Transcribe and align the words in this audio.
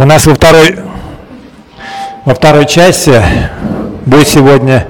У 0.00 0.04
нас 0.04 0.26
во 0.26 0.34
второй, 0.36 0.76
во 2.24 2.32
второй 2.32 2.66
части 2.66 3.20
будет 4.06 4.28
сегодня 4.28 4.86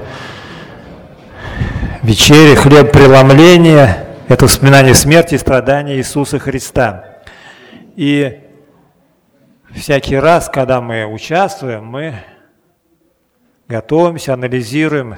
вечеря, 2.03 2.55
хлеб 2.55 2.91
преломления. 2.91 4.05
Это 4.27 4.45
вспоминание 4.45 4.93
смерти 4.93 5.33
и 5.33 5.39
страдания 5.39 5.95
Иисуса 5.95 6.37
Христа. 6.37 7.21
И 7.95 8.39
всякий 9.71 10.15
раз, 10.15 10.47
когда 10.47 10.79
мы 10.79 11.07
участвуем, 11.07 11.85
мы 11.85 12.13
готовимся, 13.67 14.35
анализируем 14.35 15.15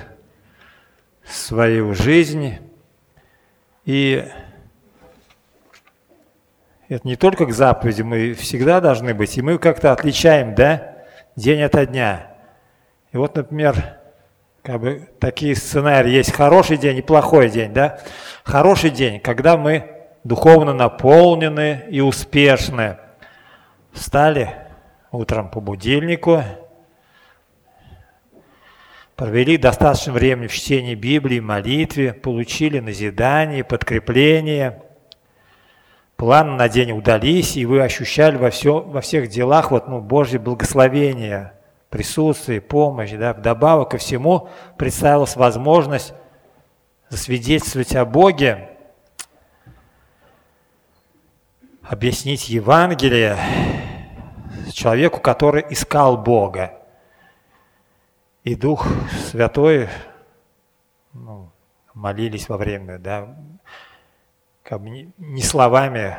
свою 1.25 1.93
жизнь. 1.95 2.59
И 3.83 4.25
это 6.95 7.07
не 7.07 7.15
только 7.15 7.45
к 7.45 7.53
заповеди, 7.53 8.01
мы 8.01 8.33
всегда 8.33 8.81
должны 8.81 9.13
быть, 9.13 9.37
и 9.37 9.41
мы 9.41 9.57
как-то 9.57 9.93
отличаем, 9.93 10.55
да, 10.55 10.95
день 11.37 11.61
ото 11.61 11.85
дня. 11.85 12.35
И 13.13 13.17
вот, 13.17 13.33
например, 13.33 13.97
как 14.61 14.81
бы 14.81 15.07
такие 15.17 15.55
сценарии 15.55 16.11
есть 16.11 16.33
хороший 16.33 16.75
день 16.75 16.97
и 16.97 17.01
плохой 17.01 17.49
день, 17.49 17.71
да. 17.71 17.99
Хороший 18.43 18.89
день, 18.89 19.21
когда 19.21 19.55
мы 19.55 19.89
духовно 20.25 20.73
наполнены 20.73 21.85
и 21.89 22.01
успешны. 22.01 22.97
Встали 23.93 24.53
утром 25.11 25.49
по 25.49 25.61
будильнику, 25.61 26.43
провели 29.15 29.55
достаточно 29.55 30.11
времени 30.11 30.47
в 30.47 30.53
чтении 30.53 30.95
Библии, 30.95 31.39
молитве, 31.39 32.11
получили 32.11 32.79
назидание, 32.79 33.63
подкрепление– 33.63 34.83
планы 36.21 36.51
на 36.51 36.69
день 36.69 36.91
удались, 36.91 37.57
и 37.57 37.65
вы 37.65 37.81
ощущали 37.81 38.37
во, 38.37 38.51
все, 38.51 38.79
во 38.79 39.01
всех 39.01 39.27
делах 39.27 39.71
вот, 39.71 39.87
ну, 39.87 39.99
Божье 40.01 40.37
благословение, 40.37 41.53
присутствие, 41.89 42.61
помощь. 42.61 43.09
Да? 43.13 43.33
Вдобавок 43.33 43.89
ко 43.89 43.97
всему 43.97 44.47
представилась 44.77 45.35
возможность 45.35 46.13
засвидетельствовать 47.09 47.95
о 47.95 48.05
Боге, 48.05 48.69
объяснить 51.81 52.49
Евангелие 52.49 53.35
человеку, 54.71 55.21
который 55.21 55.65
искал 55.71 56.17
Бога. 56.17 56.71
И 58.43 58.53
Дух 58.53 58.85
Святой 59.31 59.89
ну, 61.13 61.51
молились 61.95 62.47
во 62.47 62.57
время 62.57 62.99
да, 62.99 63.35
как 64.63 64.81
бы 64.81 65.11
не 65.17 65.41
словами 65.41 66.17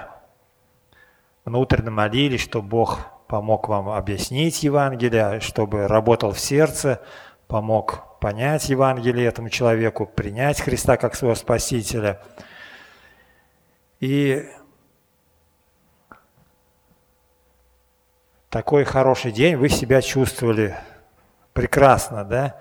внутренне 1.45 1.91
молились, 1.91 2.43
чтобы 2.43 2.69
Бог 2.69 3.01
помог 3.29 3.69
вам 3.69 3.89
объяснить 3.89 4.63
Евангелие, 4.63 5.41
чтобы 5.41 5.89
работал 5.89 6.33
в 6.33 6.41
сердце, 6.41 7.01
помог 7.47 8.19
понять 8.21 8.69
Евангелие 8.69 9.27
этому 9.27 9.49
человеку, 9.49 10.07
принять 10.07 10.61
Христа 10.61 10.97
как 10.97 11.15
своего 11.15 11.35
Спасителя. 11.35 12.21
И 14.01 14.49
такой 18.51 18.85
хороший 18.85 19.33
день 19.33 19.57
вы 19.57 19.69
себя 19.69 20.03
чувствовали 20.03 20.77
прекрасно, 21.53 22.25
да? 22.25 22.61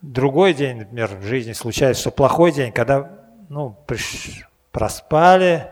Другой 0.00 0.54
день, 0.54 0.78
например, 0.78 1.08
в 1.16 1.22
жизни 1.22 1.52
случается, 1.52 2.00
что 2.00 2.10
плохой 2.10 2.52
день, 2.52 2.72
когда 2.72 3.21
ну, 3.48 3.76
приш... 3.86 4.48
проспали, 4.70 5.70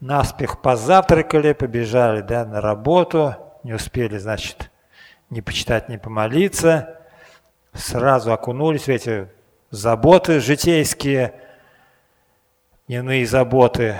наспех 0.00 0.60
позавтракали, 0.62 1.52
побежали 1.52 2.20
да, 2.20 2.44
на 2.44 2.60
работу, 2.60 3.36
не 3.62 3.72
успели, 3.72 4.18
значит, 4.18 4.70
не 5.30 5.42
почитать, 5.42 5.88
не 5.88 5.98
помолиться, 5.98 7.00
сразу 7.72 8.32
окунулись 8.32 8.84
в 8.84 8.88
эти 8.88 9.28
заботы 9.70 10.40
житейские, 10.40 11.34
дневные 12.86 13.26
заботы, 13.26 13.96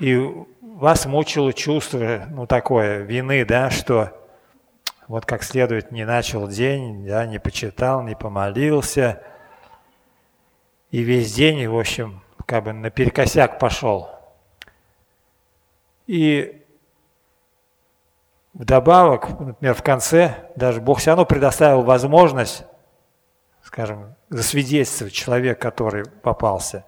и 0.00 0.16
вас 0.60 1.06
мучило 1.06 1.52
чувство, 1.52 2.26
ну, 2.30 2.46
такое, 2.46 3.02
вины, 3.02 3.44
да, 3.44 3.70
что 3.70 4.12
вот 5.08 5.24
как 5.24 5.42
следует 5.42 5.92
не 5.92 6.04
начал 6.04 6.48
день, 6.48 7.06
да, 7.06 7.24
не 7.26 7.38
почитал, 7.38 8.02
не 8.02 8.14
помолился– 8.14 9.22
и 10.96 11.02
весь 11.02 11.34
день, 11.34 11.68
в 11.68 11.78
общем, 11.78 12.22
как 12.46 12.64
бы 12.64 12.72
наперекосяк 12.72 13.58
пошел. 13.58 14.08
И 16.06 16.64
вдобавок, 18.54 19.28
например, 19.38 19.74
в 19.74 19.82
конце, 19.82 20.50
даже 20.56 20.80
Бог 20.80 21.00
все 21.00 21.10
равно 21.10 21.26
предоставил 21.26 21.82
возможность, 21.82 22.64
скажем, 23.62 24.14
засвидетельствовать 24.30 25.12
человек, 25.12 25.60
который 25.60 26.06
попался. 26.06 26.86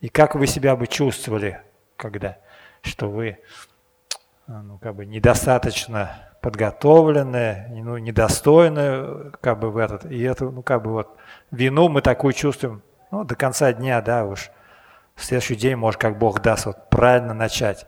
И 0.00 0.08
как 0.08 0.34
вы 0.34 0.48
себя 0.48 0.74
бы 0.74 0.88
чувствовали, 0.88 1.62
когда, 1.96 2.38
что 2.82 3.08
вы 3.08 3.38
ну, 4.48 4.78
как 4.78 4.96
бы 4.96 5.06
недостаточно 5.06 6.28
подготовлены, 6.40 7.68
ну, 7.70 7.98
недостойны 7.98 9.30
как 9.40 9.60
бы 9.60 9.70
в 9.70 9.76
этот, 9.76 10.06
и 10.06 10.20
это, 10.22 10.46
ну, 10.46 10.64
как 10.64 10.82
бы 10.82 10.90
вот 10.90 11.16
вину 11.52 11.88
мы 11.88 12.02
такую 12.02 12.32
чувствуем 12.32 12.82
ну, 13.14 13.22
до 13.22 13.36
конца 13.36 13.72
дня, 13.72 14.00
да, 14.02 14.24
уж 14.24 14.50
в 15.14 15.24
следующий 15.24 15.54
день, 15.54 15.76
может, 15.76 16.00
как 16.00 16.18
Бог 16.18 16.42
даст, 16.42 16.66
вот 16.66 16.90
правильно 16.90 17.32
начать. 17.32 17.86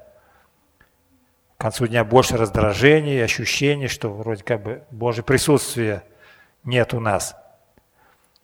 К 1.56 1.62
концу 1.62 1.88
дня 1.88 2.04
больше 2.04 2.36
раздражений, 2.36 3.24
ощущений, 3.24 3.88
что 3.88 4.08
вроде 4.08 4.44
как 4.44 4.62
бы 4.62 4.84
Божье 4.92 5.24
присутствие 5.24 6.04
нет 6.62 6.94
у 6.94 7.00
нас. 7.00 7.34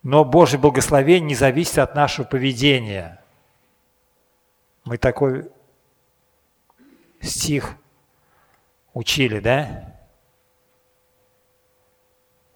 Но 0.03 0.25
Божье 0.25 0.59
благословение 0.59 1.28
не 1.28 1.34
зависит 1.37 1.78
от 1.78 1.94
нашего 1.94 2.26
поведения. 2.26 3.22
Мы 4.84 4.99
такой 4.99 5.49
стих 7.20 7.76
учили, 8.93 9.38
да? 9.38 9.94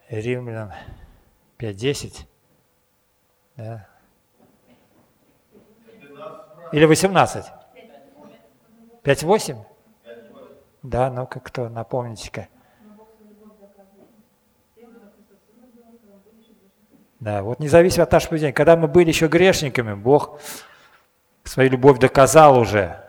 Римлян 0.08 0.72
5.10. 1.60 2.26
Да. 3.56 3.86
Или 6.72 6.84
18? 6.84 7.46
5-8? 9.04 9.56
Да, 10.82 11.10
ну-ка 11.10 11.40
кто, 11.40 11.68
напомните-ка. 11.68 12.48
Да, 17.18 17.42
вот 17.42 17.60
независимо 17.60 18.04
от 18.04 18.12
нашего 18.12 18.30
поведения. 18.30 18.52
Когда 18.52 18.76
мы 18.76 18.88
были 18.88 19.08
еще 19.08 19.26
грешниками, 19.26 19.94
Бог 19.94 20.40
свою 21.44 21.70
любовь 21.70 21.98
доказал 21.98 22.58
уже. 22.58 23.02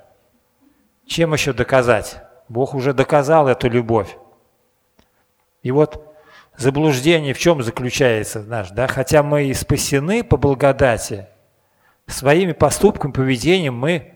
Чем 1.06 1.34
еще 1.34 1.54
доказать? 1.54 2.24
Бог 2.48 2.74
уже 2.74 2.94
доказал 2.94 3.48
эту 3.48 3.70
любовь. 3.70 4.18
И 5.62 5.72
вот 5.72 6.16
заблуждение 6.56 7.34
в 7.34 7.40
чем 7.40 7.62
заключается 7.62 8.42
наш, 8.42 8.72
да? 8.72 8.88
Хотя 8.88 9.24
мы 9.24 9.46
и 9.46 9.54
спасены 9.54 10.24
по 10.24 10.38
благодати, 10.38 11.28
своими 12.08 12.54
поступками, 12.54 13.12
поведением 13.12 13.76
мы 13.76 14.14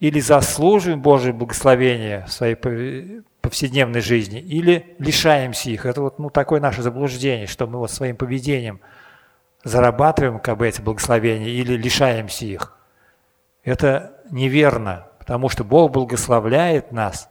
или 0.00 0.20
заслуживаем 0.20 1.00
Божие 1.00 1.32
благословение 1.32 2.24
в 2.26 2.32
своей 2.32 2.56
повседневной 3.40 4.00
жизни, 4.00 4.40
или 4.40 4.94
лишаемся 4.98 5.70
их. 5.70 5.86
Это 5.86 6.02
вот 6.02 6.18
ну, 6.18 6.30
такое 6.30 6.60
наше 6.60 6.82
заблуждение, 6.82 7.46
что 7.46 7.66
мы 7.66 7.78
вот 7.78 7.90
своим 7.90 8.16
поведением 8.16 8.80
зарабатываем 9.64 10.38
как 10.38 10.58
бы 10.58 10.68
эти 10.68 10.80
благословения 10.80 11.48
или 11.48 11.76
лишаемся 11.76 12.44
их. 12.44 12.76
Это 13.64 14.20
неверно, 14.30 15.08
потому 15.18 15.48
что 15.48 15.64
Бог 15.64 15.92
благословляет 15.92 16.92
нас 16.92 17.28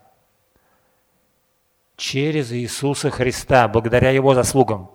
через 1.96 2.52
Иисуса 2.52 3.10
Христа, 3.10 3.68
благодаря 3.68 4.12
Его 4.12 4.34
заслугам. 4.34 4.92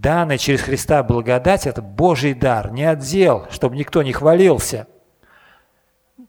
Данная 0.00 0.36
через 0.36 0.60
Христа 0.60 1.02
благодать– 1.02 1.66
это 1.68 1.80
Божий 1.80 2.34
дар, 2.34 2.70
не 2.70 2.84
отдел, 2.84 3.46
чтобы 3.50 3.76
никто 3.76 4.02
не 4.02 4.12
хвалился. 4.12 4.88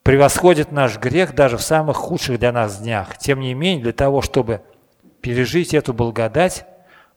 Превосходит 0.04 0.72
наш 0.72 0.98
грех 0.98 1.36
даже 1.36 1.58
в 1.58 1.62
самых 1.62 1.98
худших 1.98 2.40
для 2.40 2.54
нас 2.54 2.80
днях. 2.80 3.18
Тем 3.18 3.42
не 3.42 3.54
менее, 3.54 3.84
для 3.84 3.92
того, 3.92 4.22
чтобы 4.22 4.62
пережить 5.20 5.74
эту 5.74 5.94
благодать, 5.94 6.66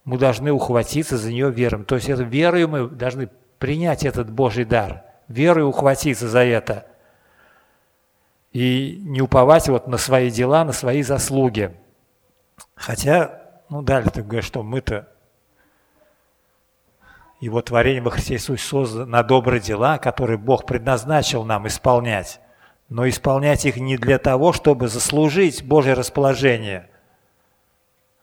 мы 0.05 0.19
должны 0.19 0.51
ухватиться 0.51 1.17
за 1.17 1.31
нее 1.31 1.53
верой. 1.53 1.85
То 1.85 1.95
есть 1.95 2.09
это 2.09 2.25
верою 2.25 2.69
мы 2.69 2.89
должны 2.89 3.29
принять 3.61 4.05
этот 4.05 4.29
Божий 4.29 4.65
дар, 4.65 5.05
верой 5.29 5.63
ухватиться 5.63 6.29
за 6.29 6.41
это. 6.41 6.87
И 8.53 9.01
не 9.05 9.21
уповать 9.21 9.69
вот 9.69 9.87
на 9.87 9.99
свои 9.99 10.33
дела, 10.33 10.65
на 10.65 10.73
свои 10.73 11.03
заслуги. 11.03 11.77
Хотя, 12.75 13.41
ну 13.69 13.83
далее 13.83 14.11
ты 14.11 14.25
говоришь, 14.25 14.47
что 14.47 14.65
мы-то 14.65 15.07
его 17.41 17.63
творение 17.63 18.03
во 18.03 18.11
Христе 18.11 18.35
Иисусе 18.35 18.63
создано 18.63 19.07
на 19.07 19.23
добрые 19.23 19.61
дела, 19.61 19.99
которые 19.99 20.39
Бог 20.39 20.67
предназначил 20.67 21.45
нам 21.45 21.67
исполнять. 21.67 22.41
но 22.91 23.09
исполнять 23.09 23.65
их 23.67 23.77
не 23.77 23.97
для 23.97 24.19
того, 24.19 24.53
чтобы 24.53 24.89
заслужить 24.89 25.65
Божье 25.65 25.95
расположение, 25.95 26.91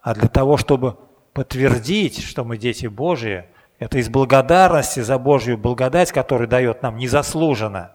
а 0.02 0.14
для 0.14 0.28
того, 0.28 0.58
чтобы 0.58 0.98
подтвердить, 1.32 2.22
что 2.22 2.44
мы 2.44 2.58
дети 2.58 2.86
Божьи. 2.86 3.46
Это 3.78 3.98
из 3.98 4.08
благодарности 4.08 5.00
за 5.00 5.18
Божью 5.18 5.56
благодать, 5.56 6.12
которую 6.12 6.48
дает 6.48 6.82
нам 6.82 6.98
незаслуженно. 6.98 7.92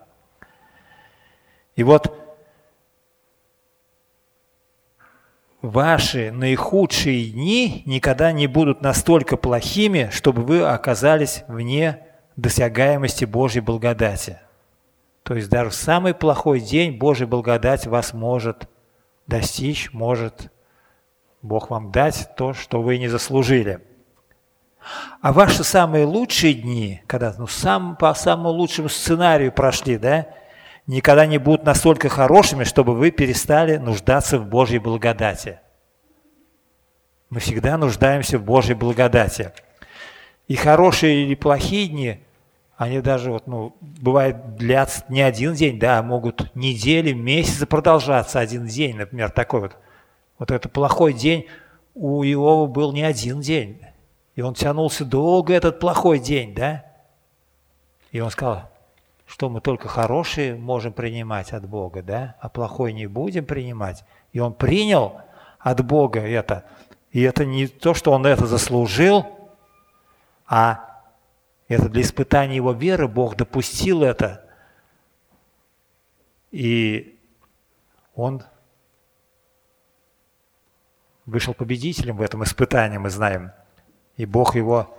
И 1.75 1.83
вот 1.83 2.22
ваши 5.63 6.29
наихудшие 6.31 7.31
дни 7.31 7.83
никогда 7.85 8.33
не 8.33 8.47
будут 8.47 8.81
настолько 8.81 9.37
плохими, 9.37 10.09
чтобы 10.11 10.43
вы 10.43 10.61
оказались 10.61 11.43
вне 11.47 11.99
досягаемости 12.35 13.25
Божьей 13.25 13.61
благодати. 13.61 14.39
То 15.23 15.35
есть 15.35 15.49
даже 15.49 15.69
в 15.69 15.75
самый 15.75 16.13
плохой 16.13 16.59
день 16.59 16.97
Божья 16.97 17.25
благодать 17.25 17.87
вас 17.87 18.13
может 18.13 18.67
достичь, 19.25 19.91
может 19.93 20.51
Бог 21.41 21.69
вам 21.69 21.91
дать 21.91 22.29
то, 22.35 22.53
что 22.53 22.81
вы 22.81 22.97
не 22.97 23.07
заслужили. 23.07 23.79
А 25.21 25.31
ваши 25.31 25.63
самые 25.63 26.03
лучшие 26.03 26.55
дни, 26.55 27.01
когда 27.07 27.33
ну, 27.37 27.47
сам, 27.47 27.95
по 27.95 28.13
самому 28.13 28.49
лучшему 28.49 28.89
сценарию 28.89 29.53
прошли, 29.53 29.97
да, 29.97 30.27
никогда 30.87 31.25
не 31.25 31.37
будут 31.37 31.65
настолько 31.65 32.09
хорошими, 32.09 32.63
чтобы 32.63 32.95
вы 32.95 33.11
перестали 33.11 33.77
нуждаться 33.77 34.39
в 34.39 34.47
Божьей 34.47 34.79
благодати. 34.79 35.59
Мы 37.29 37.39
всегда 37.39 37.77
нуждаемся 37.77 38.37
в 38.37 38.43
Божьей 38.43 38.75
благодати. 38.75 39.51
И 40.47 40.55
хорошие 40.55 41.25
или 41.25 41.35
плохие 41.35 41.87
дни– 41.87 42.19
они 42.83 43.01
даже 43.01 43.31
вот, 43.31 43.47
ну, 43.47 43.75
бывает 43.81 44.55
длятся 44.55 45.05
не 45.07 45.21
один 45.21 45.53
день, 45.53 45.79
да, 45.79 45.99
а 45.99 46.03
могут 46.03 46.53
недели, 46.55 47.13
месяцы 47.13 47.65
продолжаться 47.65 48.39
один 48.39 48.65
день, 48.65 48.97
например, 48.97 49.31
такой 49.31 49.61
вот. 49.61 49.77
Вот 50.39 50.51
это 50.51 50.67
плохой 50.67 51.13
день 51.13 51.47
у 51.93 52.23
Иова 52.23 52.67
был 52.67 52.91
не 52.91 53.03
один 53.03 53.39
день. 53.39 53.79
И 54.35 54.41
он 54.41 54.55
тянулся 54.55 55.05
долго, 55.05 55.53
этот 55.53 55.79
плохой 55.79 56.19
день, 56.19 56.55
да? 56.55 56.83
И 58.11 58.19
он 58.19 58.31
сказал, 58.31 58.69
что 59.33 59.49
мы 59.49 59.61
только 59.61 59.87
хорошие 59.87 60.53
можем 60.53 60.93
принимать 60.93 61.53
от 61.53 61.67
Бога, 61.67 62.03
да? 62.03 62.35
А 62.39 62.49
плохой 62.49 62.93
не 62.93 63.07
будем 63.07 63.47
принимать. 63.47 64.05
И 64.31 64.39
он 64.39 64.53
принял 64.53 65.21
от 65.57 65.83
Бога 65.83 66.19
это. 66.19 66.65
И 67.09 67.23
это 67.23 67.43
не 67.43 67.65
то, 67.65 67.95
что 67.95 68.11
он 68.11 68.27
это 68.27 68.45
заслужил, 68.45 69.25
а 70.45 71.01
это 71.67 71.89
для 71.89 72.03
испытания 72.03 72.57
его 72.57 72.73
веры 72.73 73.07
Бог 73.07 73.35
допустил 73.35 74.03
это. 74.03 74.47
И 76.51 77.19
он 78.13 78.43
вышел 81.25 81.55
победителем 81.55 82.17
в 82.17 82.21
этом 82.21 82.43
испытании, 82.43 82.99
мы 82.99 83.09
знаем. 83.09 83.51
И 84.15 84.27
Бог 84.27 84.53
его 84.53 84.95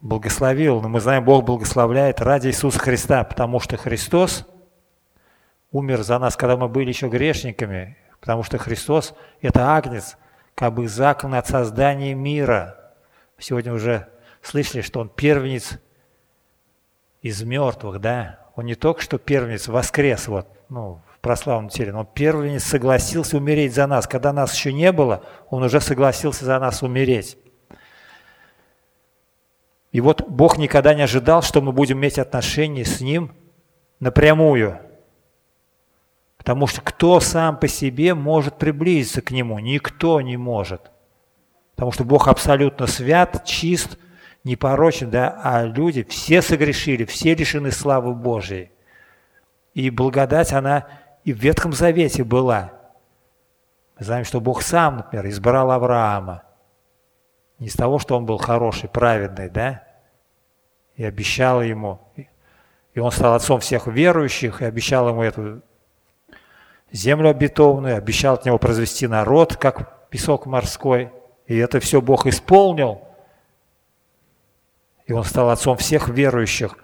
благословил. 0.00 0.80
Но 0.80 0.88
мы 0.88 1.00
знаем, 1.00 1.24
Бог 1.24 1.44
благословляет 1.44 2.20
ради 2.20 2.48
Иисуса 2.48 2.78
Христа, 2.78 3.24
потому 3.24 3.60
что 3.60 3.76
Христос 3.76 4.46
умер 5.70 6.02
за 6.02 6.18
нас, 6.18 6.36
когда 6.36 6.56
мы 6.56 6.68
были 6.68 6.88
еще 6.88 7.08
грешниками, 7.08 7.96
потому 8.20 8.42
что 8.42 8.58
Христос– 8.58 9.14
это 9.40 9.74
агнец, 9.74 10.16
как 10.54 10.74
бы 10.74 10.88
закон 10.88 11.34
от 11.34 11.46
создания 11.46 12.14
мира– 12.14 12.80
Сегодня 13.38 13.72
уже 13.72 14.08
слышали, 14.42 14.80
что 14.80 15.00
он 15.00 15.08
первенец 15.08 15.78
из 17.20 17.42
мертвых, 17.42 18.00
да? 18.00 18.40
Он 18.54 18.64
не 18.64 18.74
только 18.74 19.02
что 19.02 19.18
первенец 19.18 19.68
воскрес, 19.68 20.28
вот, 20.28 20.48
ну, 20.70 21.02
в 21.12 21.20
прославленном 21.20 21.68
теле, 21.68 21.92
но 21.92 22.04
первенец 22.04 22.64
согласился 22.64 23.36
умереть 23.36 23.74
за 23.74 23.86
нас. 23.86 24.06
Когда 24.06 24.32
нас 24.32 24.54
еще 24.54 24.72
не 24.72 24.90
было, 24.92 25.22
он 25.50 25.62
уже 25.62 25.80
согласился 25.80 26.44
за 26.44 26.58
нас 26.58 26.82
умереть. 26.82 27.36
И 29.96 30.00
вот 30.02 30.28
Бог 30.28 30.58
никогда 30.58 30.92
не 30.92 31.00
ожидал, 31.00 31.40
что 31.40 31.62
мы 31.62 31.72
будем 31.72 31.96
иметь 31.96 32.18
отношения 32.18 32.84
с 32.84 33.00
Ним 33.00 33.32
напрямую. 33.98 34.78
Потому 36.36 36.66
что 36.66 36.82
кто 36.82 37.18
сам 37.18 37.58
по 37.58 37.66
себе 37.66 38.12
может 38.12 38.58
приблизиться 38.58 39.22
к 39.22 39.30
Нему? 39.30 39.58
Никто 39.58 40.20
не 40.20 40.36
может. 40.36 40.90
Потому 41.74 41.92
что 41.92 42.04
Бог 42.04 42.28
абсолютно 42.28 42.86
свят, 42.86 43.46
чист, 43.46 43.98
непорочен, 44.44 45.08
да, 45.08 45.40
а 45.42 45.64
люди 45.64 46.04
все 46.04 46.42
согрешили, 46.42 47.06
все 47.06 47.34
лишены 47.34 47.70
славы 47.70 48.12
Божией. 48.12 48.72
И 49.72 49.88
благодать, 49.88 50.52
она 50.52 50.88
и 51.24 51.32
в 51.32 51.38
Ветхом 51.38 51.72
Завете 51.72 52.22
была. 52.22 52.70
Мы 53.98 54.04
знаем, 54.04 54.26
что 54.26 54.42
Бог 54.42 54.60
сам, 54.60 54.98
например, 54.98 55.26
избрал 55.28 55.70
Авраама. 55.70 56.42
Не 57.58 57.68
из 57.68 57.72
того, 57.72 57.98
что 57.98 58.14
он 58.14 58.26
был 58.26 58.36
хороший, 58.36 58.90
праведный, 58.90 59.48
да, 59.48 59.85
и 60.96 61.04
обещал 61.04 61.62
ему, 61.62 62.00
и 62.94 63.00
он 63.00 63.10
стал 63.10 63.34
отцом 63.34 63.60
всех 63.60 63.86
верующих, 63.86 64.62
и 64.62 64.64
обещал 64.64 65.08
ему 65.08 65.22
эту 65.22 65.62
землю 66.90 67.30
обетованную, 67.30 67.96
обещал 67.96 68.34
от 68.34 68.44
него 68.44 68.58
произвести 68.58 69.06
народ, 69.06 69.56
как 69.56 70.08
песок 70.10 70.46
морской– 70.46 71.10
и 71.46 71.56
это 71.56 71.80
все 71.80 72.00
Бог 72.00 72.26
исполнил. 72.26 73.02
И 75.06 75.12
он 75.12 75.24
стал 75.24 75.50
отцом 75.50 75.76
всех 75.76 76.08
верующих. 76.08 76.76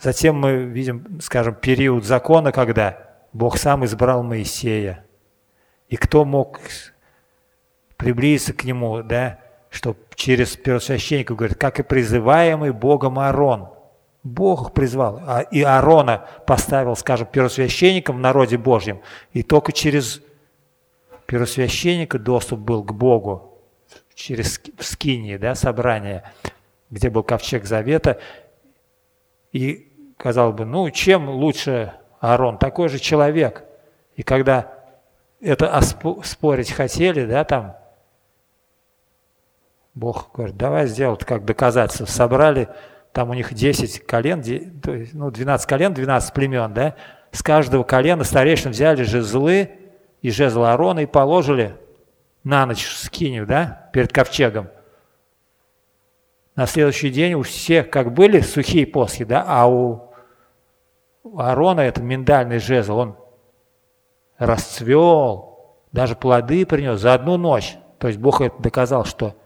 Затем 0.00 0.36
мы 0.36 0.64
видим, 0.64 1.20
скажем, 1.20 1.54
период 1.54 2.04
закона, 2.04 2.50
когда 2.50 2.98
Бог 3.32 3.56
сам 3.56 3.84
избрал 3.84 4.24
Моисея. 4.24 5.04
И 5.88 5.96
кто 5.96 6.24
мог 6.24 6.58
приблизиться 7.96 8.52
к 8.52 8.64
нему, 8.64 9.02
да, 9.02 9.38
что 9.72 9.96
через 10.14 10.54
первосвященника, 10.54 11.34
говорит, 11.34 11.56
как 11.56 11.80
и 11.80 11.82
призываемый 11.82 12.72
Богом 12.72 13.18
Аарон. 13.18 13.70
Бог 14.22 14.72
призвал, 14.72 15.20
а 15.26 15.40
и 15.40 15.62
Аарона 15.62 16.28
поставил, 16.46 16.94
скажем, 16.94 17.26
первосвященником 17.26 18.18
в 18.18 18.20
народе 18.20 18.58
Божьем. 18.58 19.00
И 19.32 19.42
только 19.42 19.72
через 19.72 20.22
первосвященника 21.26 22.18
доступ 22.18 22.60
был 22.60 22.84
к 22.84 22.92
Богу 22.92 23.58
через 24.14 24.60
Скинии, 24.78 25.38
да, 25.38 25.54
собрание, 25.54 26.22
где 26.90 27.08
был 27.08 27.22
ковчег 27.22 27.64
Завета. 27.64 28.20
И, 29.52 29.90
казалось 30.18 30.54
бы, 30.54 30.66
ну, 30.66 30.88
чем 30.90 31.30
лучше 31.30 31.94
Аарон? 32.20 32.58
Такой 32.58 32.90
же 32.90 32.98
человек. 32.98 33.64
И 34.16 34.22
когда 34.22 34.70
это 35.40 35.80
спорить 36.22 36.70
хотели, 36.70 37.24
да, 37.24 37.42
там, 37.44 37.76
Бог 39.94 40.30
говорит, 40.32 40.56
давай 40.56 40.86
сделать 40.86 41.24
как 41.24 41.44
доказательство. 41.44 42.06
Собрали, 42.06 42.68
там 43.12 43.30
у 43.30 43.34
них 43.34 43.52
10 43.52 44.06
колен, 44.06 44.42
ну, 45.12 45.30
12 45.30 45.68
колен, 45.68 45.92
12 45.92 46.32
племен, 46.32 46.72
да, 46.72 46.96
с 47.30 47.42
каждого 47.42 47.82
колена 47.82 48.24
старейшин 48.24 48.70
взяли 48.70 49.02
жезлы 49.02 49.70
и 50.22 50.30
жезл 50.30 50.64
Аарона 50.64 51.00
и 51.00 51.06
положили 51.06 51.76
на 52.44 52.66
ночь 52.66 52.86
скинем, 52.86 53.46
да, 53.46 53.90
перед 53.92 54.12
ковчегом. 54.12 54.68
На 56.54 56.66
следующий 56.66 57.10
день 57.10 57.34
у 57.34 57.42
всех 57.42 57.90
как 57.90 58.12
были 58.12 58.40
сухие 58.40 58.86
посохи, 58.86 59.24
да, 59.24 59.44
а 59.46 59.66
у 59.66 60.12
Аарона 61.36 61.80
это 61.80 62.02
миндальный 62.02 62.58
жезл, 62.58 62.98
он 62.98 63.16
расцвел, 64.38 65.76
даже 65.92 66.16
плоды 66.16 66.66
принес 66.66 67.00
за 67.00 67.14
одну 67.14 67.36
ночь. 67.36 67.76
То 67.98 68.08
есть 68.08 68.18
Бог 68.18 68.40
это 68.40 68.60
доказал, 68.60 69.04
что 69.04 69.36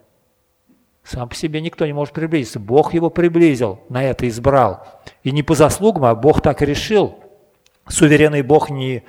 сам 1.07 1.29
по 1.29 1.37
себе 1.37 1.61
никто 1.61 1.87
не 1.87 1.93
может 1.93 2.13
приблизиться. 2.13 2.59
Бог 2.59 2.93
его 2.93 3.11
приблизил, 3.11 3.81
на 3.89 4.03
это 4.03 4.27
избрал. 4.29 4.85
И 5.23 5.31
не 5.31 5.45
по 5.45 5.55
заслугам, 5.55 6.07
а 6.07 6.15
Бог 6.17 6.43
так 6.43 6.63
решил. 6.63 7.21
Суверенный 7.89 8.43
Бог 8.43 8.71
не 8.71 9.05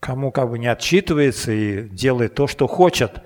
кому 0.00 0.32
как 0.32 0.50
бы 0.50 0.58
не 0.58 0.66
отчитывается 0.66 1.52
и 1.52 1.88
делает 1.88 2.34
то, 2.34 2.48
что 2.48 2.66
хочет. 2.66 3.22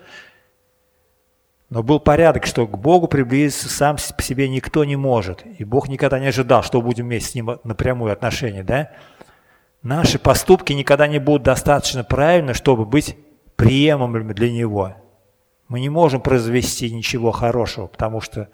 Но 1.71 1.83
был 1.83 1.99
порядок, 1.99 2.45
что 2.45 2.67
к 2.67 2.77
Богу 2.77 3.09
приблизиться 3.09 3.71
сам 3.71 3.97
по 3.97 4.23
себе 4.23 4.51
никто 4.51 4.85
не 4.85 4.97
может. 4.97 5.43
И 5.59 5.65
Бог 5.65 5.89
никогда 5.89 6.19
не 6.19 6.27
ожидал, 6.27 6.63
что 6.63 6.83
будем 6.83 7.07
иметь 7.07 7.25
с 7.25 7.35
Ним 7.35 7.59
напрямую 7.65 8.13
отношения. 8.13 8.63
Да? 8.63 8.91
Наши 9.83 10.19
поступки 10.19 10.75
никогда 10.75 11.07
не 11.07 11.19
будут 11.19 11.45
достаточно 11.45 12.05
правильны, 12.05 12.53
чтобы 12.53 12.85
быть 12.85 13.17
приемлемыми 13.57 14.35
для 14.35 14.53
Него. 14.53 14.95
Мы 15.73 15.81
не 15.81 15.89
можем 15.89 16.21
произвести 16.21 16.93
ничего 16.93 17.31
хорошего, 17.31 17.87
потому 17.87 18.21
что 18.21 18.51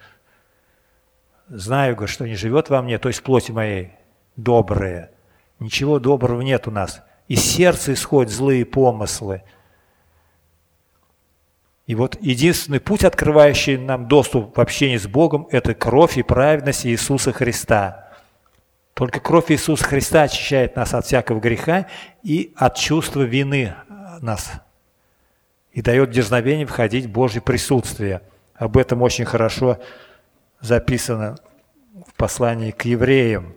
знаю, 1.49 2.07
что 2.07 2.29
не 2.29 2.37
живет 2.37 2.71
во 2.71 2.81
мне, 2.81 2.97
то 3.01 3.09
есть 3.09 3.25
плоти 3.25 3.51
моей 3.51 3.91
добрые. 4.37 5.11
Ничего 5.59 5.99
доброго 5.99 6.43
нет 6.43 6.69
у 6.69 6.71
нас 6.71 7.03
из 7.27 7.43
сердца 7.43 7.93
исходят 7.93 8.31
злые 8.33 8.65
помыслы. 8.65 9.43
И 11.89 11.97
вот 11.97 12.17
единственный 12.21 12.79
путь, 12.79 13.03
открывающий 13.03 13.79
нам 13.79 14.07
доступ 14.07 14.57
в 14.57 14.61
общение 14.61 15.01
с 15.01 15.09
Богом, 15.09 15.49
это 15.51 15.75
кровь 15.75 16.19
и 16.19 16.23
праведность 16.23 16.87
Иисуса 16.87 17.33
Христа. 17.33 18.13
Только 18.95 19.19
кровь 19.19 19.51
Иисуса 19.51 19.83
Христа 19.83 20.23
очищает 20.23 20.77
нас 20.77 20.95
от 20.95 21.05
всякого 21.05 21.41
греха 21.41 21.89
и 22.23 22.53
от 22.55 22.77
чувства 22.77 23.23
вины 23.23 23.75
нас. 24.21 24.63
И 25.73 25.83
дает 25.83 26.11
дерзновение 26.11 26.67
входить 26.67 27.07
в 27.07 27.11
Божье 27.11 27.41
присутствие. 27.41 28.23
Об 28.55 28.77
этом 28.77 29.03
очень 29.03 29.25
хорошо 29.25 29.79
записано 30.61 31.37
в 32.07 32.15
послании 32.15 32.71
к 32.71 32.85
евреям. 32.85 33.55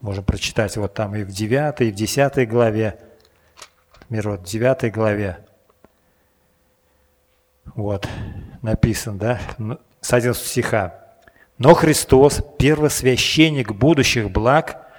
Можем 0.00 0.24
прочитать 0.24 0.76
вот 0.76 0.94
там 0.94 1.14
и 1.14 1.24
в 1.24 1.30
9, 1.30 1.80
и 1.82 1.90
в 1.90 1.94
10 1.94 2.48
главе. 2.48 2.98
Например, 4.00 4.30
вот 4.30 4.40
в 4.40 4.44
9 4.44 4.92
главе. 4.92 5.38
Вот, 7.74 8.08
написано, 8.62 9.18
да, 9.18 9.40
с 10.00 10.12
11 10.12 10.42
стиха. 10.42 10.94
Но 11.58 11.74
Христос, 11.74 12.42
первосвященник 12.58 13.72
будущих 13.72 14.30
благ, 14.30 14.89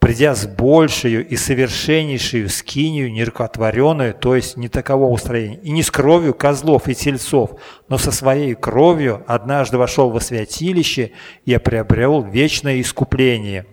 придя 0.00 0.34
с 0.34 0.46
большую 0.46 1.28
и 1.28 1.36
совершеннейшую 1.36 2.48
скинию, 2.48 3.12
нерукотворенную, 3.12 4.14
то 4.14 4.34
есть 4.34 4.56
не 4.56 4.68
такового 4.68 5.12
устроения, 5.12 5.60
и 5.62 5.70
не 5.70 5.82
с 5.82 5.90
кровью 5.90 6.34
козлов 6.34 6.88
и 6.88 6.94
тельцов, 6.94 7.52
но 7.88 7.98
со 7.98 8.10
своей 8.10 8.54
кровью 8.54 9.22
однажды 9.28 9.76
вошел 9.76 10.10
во 10.10 10.20
святилище 10.20 11.12
и 11.44 11.56
приобрел 11.58 12.22
вечное 12.22 12.80
искупление. 12.80 13.66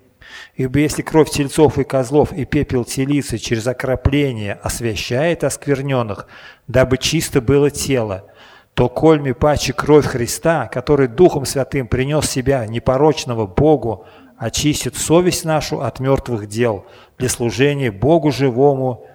Ибо 0.55 0.79
если 0.79 1.01
кровь 1.01 1.29
тельцов 1.29 1.77
и 1.77 1.86
козлов 1.86 2.34
и 2.34 2.43
пепел 2.43 2.84
телицы 2.84 3.38
через 3.38 3.65
окропление 3.65 4.53
освящает 4.62 5.46
оскверненных, 5.46 6.27
дабы 6.67 6.98
чисто 6.98 7.41
было 7.41 7.72
тело, 7.72 8.25
то 8.74 8.89
кольми 8.89 9.31
паче 9.31 9.74
кровь 9.74 10.05
Христа, 10.05 10.67
который 10.67 11.07
Духом 11.07 11.46
Святым 11.46 11.88
принес 11.88 12.29
себя 12.29 12.67
непорочного 12.67 13.48
Богу, 13.48 14.05
очистит 14.38 14.96
совесть 14.96 15.46
нашу 15.46 15.82
от 15.82 16.00
мертвых 16.00 16.48
дел 16.48 16.86
для 17.17 17.29
служения 17.29 17.91
Богу 17.91 18.32
живому 18.32 19.06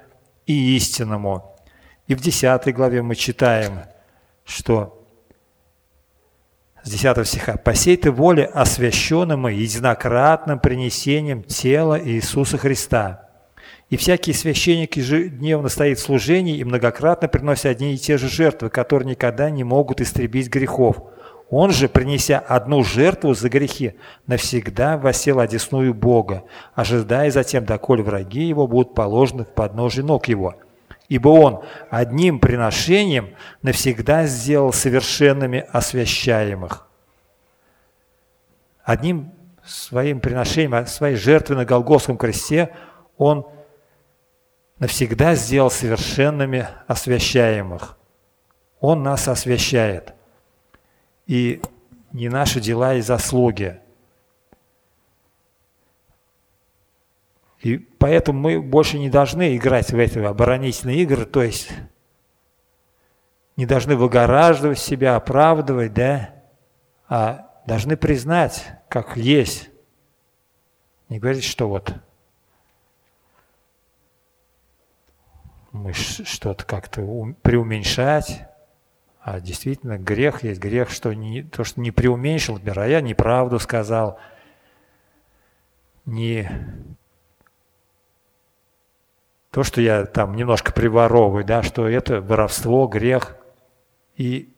и 0.47 0.77
истинному. 0.77 1.57
И 2.09 2.15
в 2.15 2.21
10 2.21 2.75
главе 2.75 3.03
мы 3.03 3.15
читаем, 3.15 3.81
что 4.45 4.99
с 6.83 6.91
10 6.91 7.27
стиха 7.27 7.57
«По 7.57 7.75
сей 7.75 7.97
ты 7.97 8.11
воле 8.11 8.45
освященным 8.45 9.49
и 9.49 9.55
единократным 9.55 10.59
принесением 10.59 11.45
тела 11.45 12.01
Иисуса 12.03 12.59
Христа, 12.59 13.29
и 13.89 13.97
всякий 13.97 14.33
священник 14.33 14.97
ежедневно 14.97 15.69
стоит 15.69 15.99
в 15.99 16.03
служении 16.03 16.57
и 16.57 16.65
многократно 16.65 17.29
приносит 17.29 17.67
одни 17.67 17.95
и 17.95 17.99
те 17.99 18.19
же 18.19 18.29
жертвы, 18.29 18.71
которые 18.71 19.11
никогда 19.11 19.51
не 19.51 19.65
могут 19.65 20.01
истребить 20.01 20.49
грехов. 20.49 20.97
Он 21.53 21.71
же, 21.71 21.87
принеся 21.87 22.39
одну 22.39 22.83
жертву 22.83 23.35
за 23.35 23.51
грехи, 23.51 23.95
навсегда 24.27 24.97
восел 24.97 25.39
одесную 25.39 25.93
Бога, 25.93 26.45
ожидая 26.75 27.31
затем, 27.31 27.67
доколе 27.67 28.03
враги 28.03 28.43
его 28.43 28.67
будут 28.67 28.95
положены 28.95 29.45
в 29.45 29.49
подножие 29.49 30.03
ног 30.03 30.29
его. 30.29 30.55
Ибо 31.11 31.29
он 31.29 31.63
одним 31.91 32.41
приношением 32.41 33.35
навсегда 33.61 34.25
сделал 34.25 34.73
совершенными 34.73 35.67
освящаемых. 35.71 36.89
Одним 38.83 39.31
своим 39.63 40.21
приношением, 40.21 40.87
своей 40.87 41.17
жертвой 41.17 41.59
на 41.59 41.67
Голгофском 41.67 42.17
кресте 42.17 42.71
он– 43.19 43.47
навсегда 44.83 45.37
сделал 45.37 45.71
совершенными 45.71 46.67
освящаемых. 46.89 47.97
Он 48.81 49.05
нас 49.05 49.29
освящает. 49.29 50.13
И 51.27 51.63
не 52.13 52.29
наши 52.29 52.61
дела 52.61 52.95
и 52.95 53.01
заслуги. 53.01 53.81
И 57.61 57.79
поэтому 57.79 58.41
мы 58.41 58.61
больше 58.61 58.99
не 58.99 59.09
должны 59.09 59.57
играть 59.57 59.93
в 59.93 59.99
эти 59.99 60.19
оборонительные 60.19 60.99
игры, 60.99 61.25
то 61.25 61.43
есть 61.43 61.71
не 63.57 63.67
должны 63.67 63.95
выгораживать 63.95 64.81
себя, 64.81 65.15
оправдывать, 65.15 65.95
да, 65.95 66.35
а 67.09 67.51
должны 67.67 67.97
признать, 67.97 68.67
как 68.89 69.17
есть. 69.17 69.71
Не 71.09 71.21
говорить, 71.21 71.45
что 71.45 71.69
вот 71.69 71.95
мы 75.71 75.93
что-то 75.93 76.65
как-то 76.65 77.03
преуменьшать, 77.43 78.49
а 79.23 79.41
действительно 79.41 79.99
грех 79.99 80.43
есть 80.43 80.61
грех, 80.61 80.91
что 80.91 81.13
не, 81.13 81.43
то, 81.45 81.63
что 81.63 81.81
не 81.81 81.93
преуменьшил, 81.93 82.55
например, 82.55 82.81
а 82.81 82.89
я 82.89 83.01
неправду 83.01 83.61
сказал, 83.61 84.19
не 86.05 86.51
то, 89.53 89.63
что 89.63 89.81
я 89.81 90.07
там 90.07 90.35
немножко 90.35 90.73
приворовываю, 90.73 91.45
да, 91.45 91.63
что 91.63 91.87
это 91.87 92.21
воровство, 92.21 92.89
грех. 92.89 93.37
И 94.17 94.53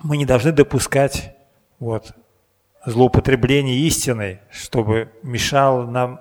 мы 0.00 0.18
не 0.18 0.26
должны 0.26 0.52
допускать 0.52 1.34
вот, 1.78 2.14
злоупотребление 2.84 3.78
истиной, 3.78 4.40
чтобы 4.50 5.10
мешало 5.22 5.86
нам, 5.86 6.20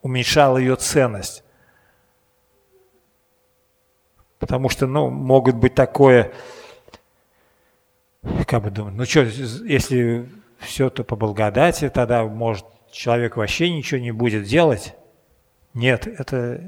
уменьшало 0.00 0.56
ее 0.56 0.76
ценность. 0.76 1.44
Потому 4.38 4.68
что, 4.68 4.86
ну, 4.86 5.10
могут 5.10 5.56
быть 5.56 5.74
такое, 5.74 6.32
как 8.46 8.62
бы 8.62 8.70
думать, 8.70 8.94
ну 8.94 9.04
что, 9.04 9.22
если 9.22 10.28
все 10.58 10.90
то 10.90 11.04
по 11.04 11.16
благодати, 11.16 11.88
тогда, 11.88 12.24
может, 12.24 12.64
человек 12.90 13.36
вообще 13.36 13.70
ничего 13.70 14.00
не 14.00 14.12
будет 14.12 14.44
делать. 14.44 14.94
Нет, 15.74 16.06
это 16.06 16.62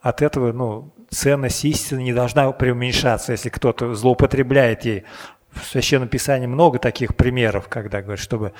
от 0.00 0.22
этого, 0.22 0.52
ну, 0.52 0.90
ценность 1.10 1.64
истины 1.64 2.02
не 2.02 2.12
должна 2.12 2.50
преуменьшаться, 2.52 3.32
если 3.32 3.48
кто-то 3.48 3.94
злоупотребляет 3.94 4.84
ей. 4.84 5.04
В 5.50 5.64
Священном 5.64 6.08
Писании 6.08 6.46
много 6.46 6.78
таких 6.78 7.16
примеров, 7.16 7.68
когда 7.68 8.02
говорят, 8.02 8.20
чтобы 8.20 8.52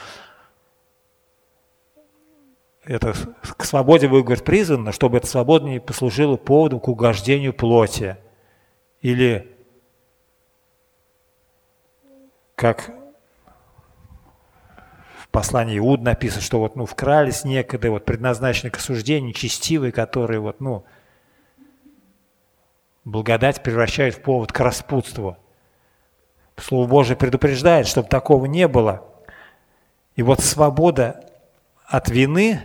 это 2.85 3.15
к 3.57 3.65
свободе 3.65 4.09
вы, 4.09 4.23
говорит, 4.23 4.45
призвано, 4.45 4.93
чтобы 4.93 5.19
эта 5.19 5.27
свобода 5.27 5.67
не 5.67 5.79
послужила 5.81 6.37
поводом 6.37 6.81
к 6.81 6.89
угождению 6.89 7.53
плоти. 7.53 8.17
Или 9.01 9.57
как 12.55 12.91
в 15.21 15.29
послании 15.29 15.79
Иуд 15.79 16.03
написано, 16.03 16.43
что 16.43 16.59
вот, 16.59 16.75
ну, 16.75 16.87
вкрались 16.87 17.45
некогда, 17.45 17.91
вот, 17.91 18.05
предназначены 18.05 18.71
к 18.71 18.79
осуждению, 18.79 19.33
честивые, 19.33 19.93
которые, 19.93 20.41
вот, 20.41 20.61
ну, 20.61 20.85
благодать 23.05 23.63
превращают 23.63 24.17
в 24.17 24.23
повод 24.23 24.53
к 24.53 24.61
распутству. 24.61 25.37
Слово 26.57 26.89
Божие 26.89 27.17
предупреждает, 27.17 27.87
чтобы 27.87 28.09
такого 28.09 28.47
не 28.47 28.67
было. 28.67 29.07
И 30.17 30.23
вот 30.23 30.41
свобода 30.41 31.25
от 31.87 32.09
вины 32.09 32.61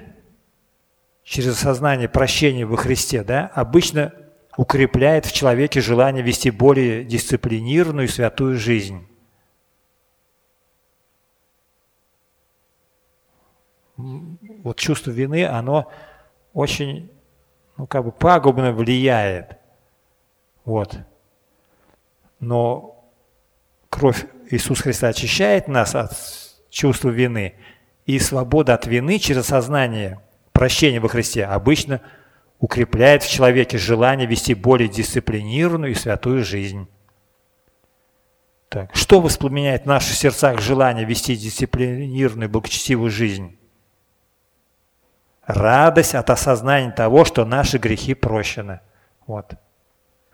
через 1.23 1.49
осознание 1.49 2.09
прощения 2.09 2.65
во 2.65 2.77
Христе, 2.77 3.23
да, 3.23 3.51
обычно 3.53 4.13
укрепляет 4.57 5.25
в 5.25 5.33
человеке 5.33 5.81
желание 5.81 6.23
вести 6.23 6.51
более 6.51 7.03
дисциплинированную 7.03 8.07
и 8.07 8.11
святую 8.11 8.57
жизнь. 8.57 9.07
Вот 13.97 14.77
чувство 14.77 15.11
вины, 15.11 15.45
оно 15.45 15.91
очень, 16.53 17.11
ну, 17.77 17.87
как 17.87 18.05
бы 18.05 18.11
пагубно 18.11 18.73
влияет. 18.73 19.57
Вот. 20.65 20.97
Но 22.39 23.09
кровь 23.89 24.25
Иисуса 24.49 24.83
Христа 24.83 25.07
очищает 25.09 25.67
нас 25.67 25.95
от 25.95 26.11
чувства 26.69 27.09
вины, 27.09 27.55
и 28.05 28.19
свобода 28.19 28.73
от 28.73 28.85
вины 28.85 29.19
через 29.19 29.45
сознание 29.45 30.19
прощения 30.51 30.99
во 30.99 31.09
Христе 31.09 31.45
обычно– 31.45 32.01
укрепляет 32.63 33.23
в 33.23 33.29
человеке 33.29 33.77
желание 33.77 34.25
вести 34.25 34.53
более 34.53 34.87
дисциплинированную 34.87 35.91
и 35.91 35.95
святую 35.95 36.45
жизнь. 36.45 36.87
Так, 38.69 38.95
что 38.95 39.19
воспламеняет 39.19 39.83
в 39.83 39.87
наших 39.87 40.15
сердцах 40.15 40.61
желание 40.61 41.03
вести 41.03 41.35
дисциплинированную, 41.35 42.49
благочестивую 42.49 43.11
жизнь? 43.11 43.59
Радость 45.45 46.15
от 46.15 46.29
осознания 46.29 46.91
того, 46.91 47.25
что 47.25 47.43
наши 47.43 47.79
грехи 47.79 48.13
прощены. 48.13 48.79
Вот. 49.27 49.55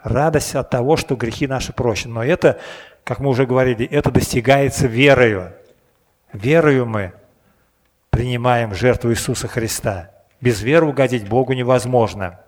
Радость 0.03 0.53
от 0.53 0.69
того, 0.69 0.97
что 0.97 1.15
грехи 1.15 1.47
наши 1.47 1.73
прощены. 1.73 2.13
Но 2.13 2.23
это, 2.23 2.59
как 3.03 3.17
мы 3.17 3.29
уже 3.29 3.47
говорили, 3.47 3.87
это 3.87 4.11
достигается 4.11 4.85
верою. 4.85 5.51
Верою 6.31 6.85
мы 6.85 7.13
принимаем 8.11 8.75
жертву 8.75 9.09
Иисуса 9.09 9.47
Христа. 9.47 10.11
Без 10.41 10.61
веры 10.61 10.87
угодить 10.87 11.27
Богу 11.27 11.53
невозможно. 11.53 12.39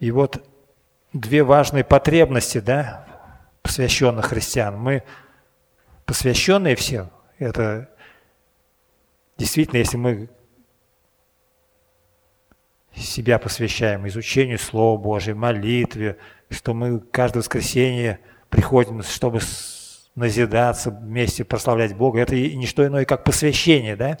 И 0.00 0.10
вот 0.10 0.44
две 1.12 1.42
важные 1.42 1.84
потребности, 1.84 2.58
да, 2.58 3.06
посвященных 3.62 4.26
христиан. 4.26 4.78
Мы 4.78 5.02
посвященные 6.06 6.76
все, 6.76 7.10
это 7.38 7.88
действительно, 9.36 9.78
если 9.78 9.96
мы 9.96 10.28
себя 12.94 13.38
посвящаем 13.38 14.06
изучению 14.08 14.58
Слова 14.58 14.98
Божьего, 14.98 15.36
молитве, 15.36 16.18
что 16.50 16.74
мы 16.74 16.98
каждое 16.98 17.40
воскресенье 17.40 18.18
приходим, 18.48 19.02
чтобы 19.02 19.40
назидаться, 20.14 20.90
вместе 20.90 21.44
прославлять 21.44 21.94
Бога, 21.94 22.20
это 22.20 22.34
не 22.34 22.66
что 22.66 22.84
иное, 22.86 23.04
как 23.04 23.22
посвящение, 23.22 23.94
да? 23.94 24.18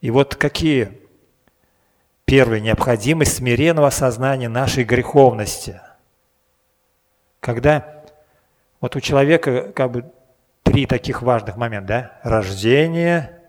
И 0.00 0.10
вот 0.10 0.36
какие 0.36 1.00
первые 2.24 2.60
необходимость 2.60 3.36
смиренного 3.36 3.88
осознания 3.88 4.48
нашей 4.48 4.84
греховности. 4.84 5.80
Когда 7.40 8.04
вот 8.80 8.94
у 8.94 9.00
человека 9.00 9.72
как 9.72 9.90
бы 9.90 10.12
три 10.62 10.86
таких 10.86 11.22
важных 11.22 11.56
момента, 11.56 12.20
да? 12.22 12.30
Рождение, 12.30 13.40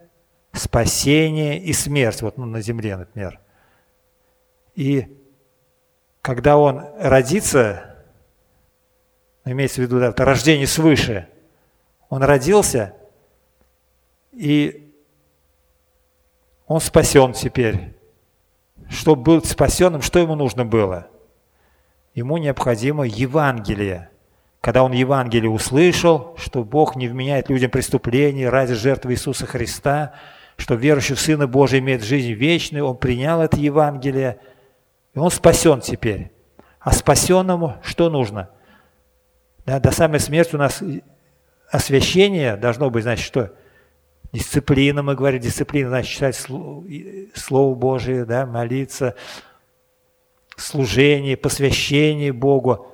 спасение 0.53 1.59
и 1.59 1.73
смерть, 1.73 2.21
вот 2.21 2.37
ну, 2.37 2.45
на 2.45 2.61
земле, 2.61 2.97
например. 2.97 3.39
И 4.75 5.15
когда 6.21 6.57
он 6.57 6.83
родится, 6.97 7.97
имеется 9.45 9.81
в 9.81 9.83
виду 9.83 9.99
да, 9.99 10.09
это 10.09 10.25
рождение 10.25 10.67
свыше, 10.67 11.27
он 12.09 12.23
родился, 12.23 12.93
и 14.31 14.90
он 16.71 16.81
спасен 16.81 17.33
теперь. 17.33 17.95
Чтобы 18.89 19.39
быть 19.39 19.45
спасенным, 19.45 20.01
что 20.01 20.19
ему 20.19 20.35
нужно 20.35 20.65
было? 20.65 21.07
Ему 22.13 22.37
необходимо 22.37 23.05
Евангелие. 23.05 24.09
Когда 24.59 24.83
он 24.83 24.91
Евангелие 24.91 25.49
услышал, 25.49 26.35
что 26.37 26.63
Бог 26.63 26.95
не 26.95 27.07
вменяет 27.07 27.49
людям 27.49 27.71
преступления 27.71 28.49
ради 28.49 28.73
жертвы 28.73 29.13
Иисуса 29.13 29.45
Христа, 29.45 30.13
что 30.57 30.75
верующий 30.75 31.15
в 31.15 31.19
Сына 31.19 31.47
Божия 31.47 31.79
имеет 31.79 32.03
жизнь 32.03 32.33
вечную, 32.33 32.85
он 32.85 32.97
принял 32.97 33.41
это 33.41 33.57
Евангелие, 33.57 34.39
и 35.15 35.19
он 35.19 35.31
спасен 35.31 35.79
теперь. 35.79 36.31
А 36.79 36.91
спасенному 36.91 37.77
что 37.81 38.09
нужно? 38.09 38.49
Да, 39.65 39.79
до 39.79 39.91
самой 39.91 40.19
смерти 40.19 40.55
у 40.55 40.59
нас 40.59 40.83
освящение 41.71 42.57
должно 42.57 42.89
быть, 42.89 43.03
значит, 43.03 43.25
что? 43.25 43.51
Дисциплина, 44.31 45.03
мы 45.03 45.15
говорим, 45.15 45.41
дисциплина, 45.41 45.89
значит, 45.89 46.11
читать 46.11 46.35
Слово 47.35 47.75
Божие, 47.75 48.23
да, 48.25 48.45
молиться, 48.45 49.15
служение, 50.55 51.35
посвящение 51.35 52.31
Богу. 52.31 52.87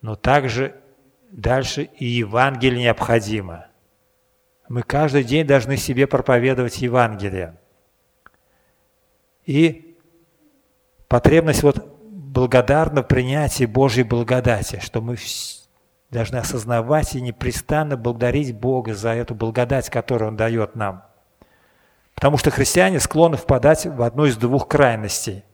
Но 0.00 0.16
также 0.16 0.74
дальше 1.30 1.90
и 1.98 2.06
Евангелие 2.06 2.84
необходимо. 2.84 3.66
Мы 4.68 4.82
каждый 4.82 5.24
день 5.24 5.46
должны 5.46 5.76
себе 5.76 6.06
проповедовать 6.06 6.78
Евангелие. 6.78 7.58
И 9.44 9.98
потребность 11.06 11.62
вот 11.62 11.84
благодарно 12.10 13.02
принятия 13.02 13.66
Божьей 13.66 14.04
благодати, 14.04 14.80
что 14.82 15.02
мы 15.02 15.16
должны 16.14 16.36
осознавать 16.36 17.14
и 17.14 17.20
непрестанно 17.20 17.96
благодарить 17.96 18.56
Бога 18.56 18.94
за 18.94 19.10
эту 19.10 19.34
благодать, 19.34 19.90
которую 19.90 20.28
Он 20.28 20.36
дает 20.36 20.76
нам. 20.76 21.04
Потому 22.14 22.38
что 22.38 22.50
христиане 22.50 23.00
склонны 23.00 23.36
впадать 23.36 23.84
в 23.84 24.00
одну 24.00 24.24
из 24.24 24.36
двух 24.36 24.68
крайностей. 24.68 25.44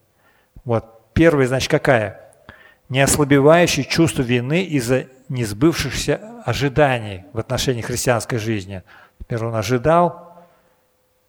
Вот 0.64 1.12
первая, 1.14 1.46
значит, 1.46 1.70
какая? 1.70 2.32
Неослабевающее 2.90 3.84
чувство 3.84 4.22
вины 4.22 4.62
из-за 4.62 5.06
несбывшихся 5.28 6.20
ожиданий 6.44 7.24
в 7.32 7.38
отношении 7.38 7.80
христианской 7.80 8.38
жизни. 8.38 8.82
Например, 9.20 9.46
он 9.46 9.54
ожидал, 9.54 10.44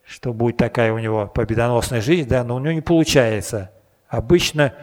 что 0.03 0.33
будет 0.33 0.57
такая 0.57 0.91
у 0.91 0.99
него 0.99 1.27
победоносная 1.27 2.01
жизнь, 2.01 2.27
да, 2.27 2.43
но 2.43 2.55
у 2.55 2.59
него 2.59 2.73
не 2.73 2.81
получается. 2.81 3.71
Обычно 4.09 4.73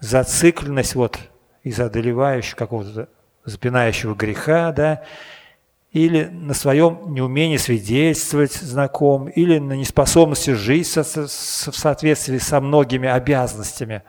зацикленность 0.00 0.96
вот 0.96 1.18
из-за 1.62 1.84
одолевающего 1.84 2.56
какого-то 2.56 3.08
запинающего 3.44 4.14
греха, 4.14 4.72
да, 4.72 5.02
или 5.92 6.24
на 6.26 6.54
своем 6.54 7.12
неумении 7.12 7.56
свидетельствовать 7.56 8.52
знаком, 8.52 9.28
или 9.28 9.58
на 9.58 9.72
неспособности 9.72 10.52
жить 10.52 10.86
в 10.86 11.28
соответствии 11.28 12.38
со 12.38 12.60
многими 12.60 13.08
обязанностями. 13.08 14.02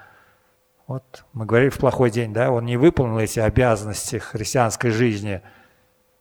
Вот 0.86 1.26
мы 1.34 1.46
говорили 1.46 1.70
в 1.70 1.78
плохой 1.78 2.12
день, 2.12 2.34
да, 2.34 2.52
он 2.52 2.66
не 2.66 2.78
выполнил 2.78 3.18
эти 3.18 3.40
обязанности 3.40 4.18
христианской 4.18 4.92
жизни, 4.92 5.42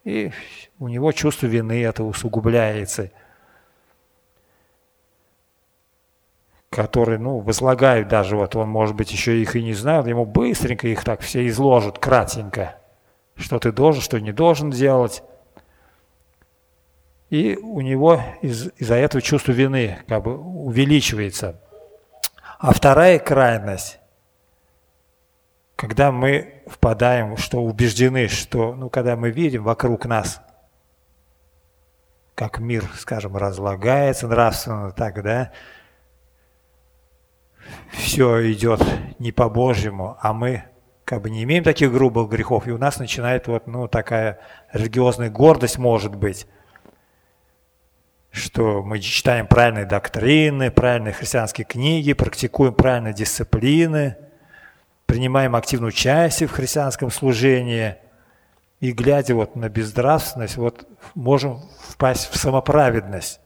и 0.04 0.32
у 0.78 0.88
него 0.88 1.12
чувство 1.12 1.46
вины 1.46 1.82
это 1.82 2.04
усугубляется, 2.04 3.10
которые, 6.70 7.18
ну, 7.18 7.40
возлагают 7.40 8.08
даже, 8.08 8.36
вот 8.36 8.56
он, 8.56 8.68
может 8.68 8.94
быть, 8.94 9.12
еще 9.12 9.42
их 9.42 9.56
и 9.56 9.62
не 9.62 9.74
знает, 9.74 10.06
ему 10.06 10.24
быстренько 10.24 10.88
их 10.88 11.04
так 11.04 11.20
все 11.20 11.46
изложат, 11.48 11.98
кратенько– 11.98 12.76
что 13.40 13.58
ты 13.58 13.72
должен, 13.72 14.02
что 14.02 14.20
не 14.20 14.32
должен 14.32 14.70
делать. 14.70 15.22
И 17.30 17.56
у 17.56 17.80
него 17.80 18.20
из- 18.42 18.70
из-за 18.76 18.96
этого 18.96 19.22
чувство 19.22 19.52
вины 19.52 19.98
как 20.08 20.24
бы 20.24 20.36
увеличивается. 20.36 21.60
А 22.58 22.72
вторая 22.72 23.18
крайность, 23.18 23.98
когда 25.76 26.12
мы 26.12 26.62
впадаем, 26.66 27.36
что 27.36 27.62
убеждены, 27.62 28.28
что, 28.28 28.74
ну, 28.74 28.90
когда 28.90 29.16
мы 29.16 29.30
видим 29.30 29.64
вокруг 29.64 30.04
нас, 30.06 30.42
как 32.34 32.58
мир, 32.58 32.84
скажем, 32.96 33.36
разлагается 33.36 34.26
нравственно, 34.28 34.92
так, 34.92 35.22
да, 35.22 35.52
все 37.92 38.52
идет 38.52 38.82
не 39.18 39.32
по-божьему, 39.32 40.16
а 40.20 40.32
мы 40.32 40.64
как 41.10 41.22
бы 41.22 41.30
не 41.30 41.42
имеем 41.42 41.64
таких 41.64 41.92
грубых 41.92 42.30
грехов, 42.30 42.68
и 42.68 42.70
у 42.70 42.78
нас 42.78 43.00
начинает 43.00 43.48
вот, 43.48 43.66
ну, 43.66 43.88
такая 43.88 44.38
религиозная 44.72 45.28
гордость 45.28 45.76
может 45.76 46.14
быть, 46.14 46.46
что 48.30 48.84
мы 48.84 49.00
читаем 49.00 49.48
правильные 49.48 49.86
доктрины, 49.86 50.70
правильные 50.70 51.12
христианские 51.12 51.64
книги, 51.64 52.12
практикуем 52.12 52.74
правильные 52.74 53.12
дисциплины, 53.12 54.18
принимаем 55.06 55.56
активное 55.56 55.88
участие 55.88 56.48
в 56.48 56.52
христианском 56.52 57.10
служении, 57.10 57.96
и 58.78 58.92
глядя 58.92 59.34
вот 59.34 59.56
на 59.56 59.68
безнравственность, 59.68 60.58
вот 60.58 60.86
можем 61.16 61.60
впасть 61.88 62.30
в 62.30 62.36
самоправедность. 62.36 63.40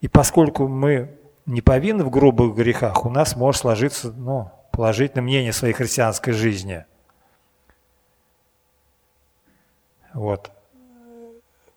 И 0.00 0.08
поскольку 0.08 0.66
мы 0.66 1.16
не 1.46 1.60
повинны 1.60 2.02
в 2.02 2.10
грубых 2.10 2.56
грехах, 2.56 3.06
у 3.06 3.08
нас 3.08 3.36
может 3.36 3.60
сложиться, 3.60 4.10
ну, 4.10 4.50
положительное 4.72 5.22
мнение 5.22 5.50
о 5.50 5.54
своей 5.54 5.74
христианской 5.74 6.32
жизни. 6.32 6.84
Вот. 10.14 10.50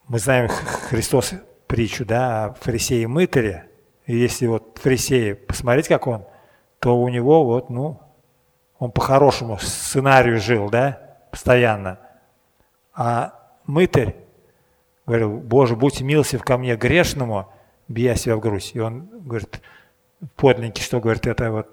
Мы 0.07 0.19
знаем 0.19 0.47
Христос 0.49 1.33
притчу, 1.67 2.05
да, 2.05 2.45
о 2.45 2.53
фарисее 2.53 3.03
и 3.03 3.07
мытаре. 3.07 3.69
И 4.05 4.15
если 4.15 4.47
вот 4.47 4.77
фарисея 4.81 5.35
посмотреть, 5.35 5.87
как 5.87 6.07
он, 6.07 6.25
то 6.79 6.99
у 6.99 7.07
него 7.09 7.43
вот, 7.45 7.69
ну, 7.69 7.99
он 8.77 8.91
по-хорошему 8.91 9.57
сценарию 9.57 10.39
жил, 10.39 10.69
да, 10.69 11.17
постоянно. 11.31 11.99
А 12.93 13.33
мытарь 13.65 14.15
говорил, 15.05 15.37
Боже, 15.37 15.75
будь 15.75 16.01
милостив 16.01 16.43
ко 16.43 16.57
мне 16.57 16.75
грешному, 16.75 17.51
бия 17.87 18.15
себя 18.15 18.35
в 18.35 18.39
грудь. 18.39 18.71
И 18.73 18.79
он 18.79 19.09
говорит, 19.11 19.61
подлинники, 20.35 20.81
что 20.81 20.99
говорит, 20.99 21.25
это 21.25 21.51
вот 21.51 21.69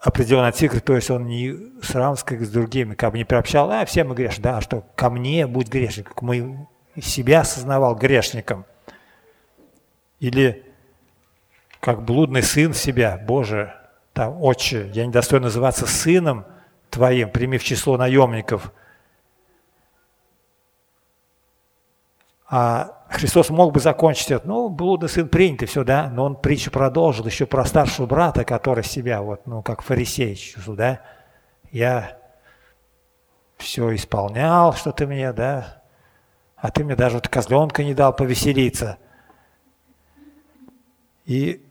определенный 0.00 0.52
цикл, 0.52 0.78
то 0.78 0.96
есть 0.96 1.10
он 1.10 1.26
не 1.26 1.54
сравнивался 1.82 2.24
как 2.24 2.40
с 2.40 2.50
другими, 2.50 2.94
как 2.94 3.12
бы 3.12 3.18
не 3.18 3.24
приобщал, 3.24 3.70
а 3.70 3.84
все 3.84 4.02
мы 4.02 4.14
грешны, 4.14 4.42
да, 4.42 4.60
что 4.62 4.84
ко 4.96 5.10
мне 5.10 5.46
будь 5.46 5.68
грешник, 5.68 6.08
как 6.08 6.22
мы 6.22 6.66
себя 7.00 7.40
осознавал 7.40 7.94
грешником. 7.94 8.64
Или 10.18 10.64
как 11.80 12.02
блудный 12.02 12.42
сын 12.42 12.72
себя, 12.74 13.22
Боже, 13.26 13.74
там, 14.12 14.42
отче, 14.42 14.90
я 14.92 15.06
не 15.06 15.12
достоин 15.12 15.42
называться 15.42 15.86
сыном 15.86 16.46
твоим, 16.88 17.30
прими 17.30 17.58
в 17.58 17.64
число 17.64 17.96
наемников. 17.96 18.72
А 22.48 22.99
Христос 23.10 23.50
мог 23.50 23.72
бы 23.72 23.80
закончить 23.80 24.30
это, 24.30 24.46
ну, 24.46 24.68
блудный 24.68 25.08
сын 25.08 25.28
принят, 25.28 25.64
и 25.64 25.66
все, 25.66 25.82
да, 25.82 26.08
но 26.08 26.24
он 26.24 26.36
притчу 26.36 26.70
продолжил 26.70 27.26
еще 27.26 27.44
про 27.44 27.64
старшего 27.64 28.06
брата, 28.06 28.44
который 28.44 28.84
себя, 28.84 29.20
вот, 29.20 29.48
ну, 29.48 29.62
как 29.62 29.82
фарисей 29.82 30.38
да, 30.68 31.00
я 31.72 32.16
все 33.58 33.92
исполнял, 33.96 34.74
что 34.74 34.92
ты 34.92 35.08
мне, 35.08 35.32
да, 35.32 35.82
а 36.56 36.70
ты 36.70 36.84
мне 36.84 36.94
даже 36.94 37.16
вот 37.16 37.26
козленка 37.26 37.82
не 37.82 37.94
дал 37.94 38.14
повеселиться. 38.14 38.98
И 41.26 41.66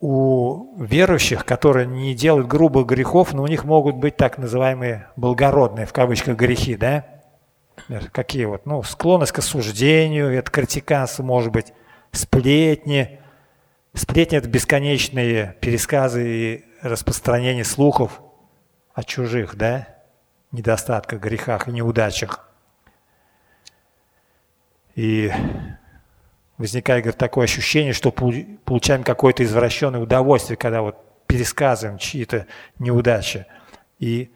у 0.00 0.76
верующих, 0.78 1.44
которые 1.44 1.86
не 1.86 2.14
делают 2.14 2.46
грубых 2.46 2.86
грехов, 2.86 3.34
но 3.34 3.42
у 3.42 3.48
них 3.48 3.64
могут 3.64 3.96
быть 3.96 4.16
так 4.16 4.38
называемые 4.38 5.08
благородные, 5.16 5.84
в 5.84 5.92
кавычках, 5.92 6.36
грехи, 6.36 6.76
да, 6.76 7.15
какие 8.12 8.44
вот, 8.44 8.66
ну, 8.66 8.82
склонность 8.82 9.32
к 9.32 9.38
осуждению, 9.38 10.32
это 10.32 10.50
критиканство, 10.50 11.22
может 11.22 11.52
быть, 11.52 11.72
сплетни. 12.12 13.20
Сплетни– 13.94 14.38
это 14.38 14.48
бесконечные 14.48 15.56
пересказы 15.60 16.28
и 16.28 16.64
распространение 16.82 17.64
слухов 17.64 18.20
о 18.92 19.02
чужих, 19.02 19.56
да, 19.56 19.88
недостатках, 20.52 21.20
грехах 21.20 21.68
и 21.68 21.72
неудачах. 21.72 22.48
И 24.94 25.30
возникает 26.56 27.04
говорит, 27.04 27.18
такое 27.18 27.44
ощущение, 27.44 27.92
что 27.92 28.10
получаем 28.10 29.04
какое-то 29.04 29.44
извращенное 29.44 30.00
удовольствие, 30.00 30.56
когда 30.56 30.82
вот 30.82 30.96
пересказываем 31.26 31.98
чьи-то 31.98 32.46
неудачи. 32.78 33.46
И 33.98 34.30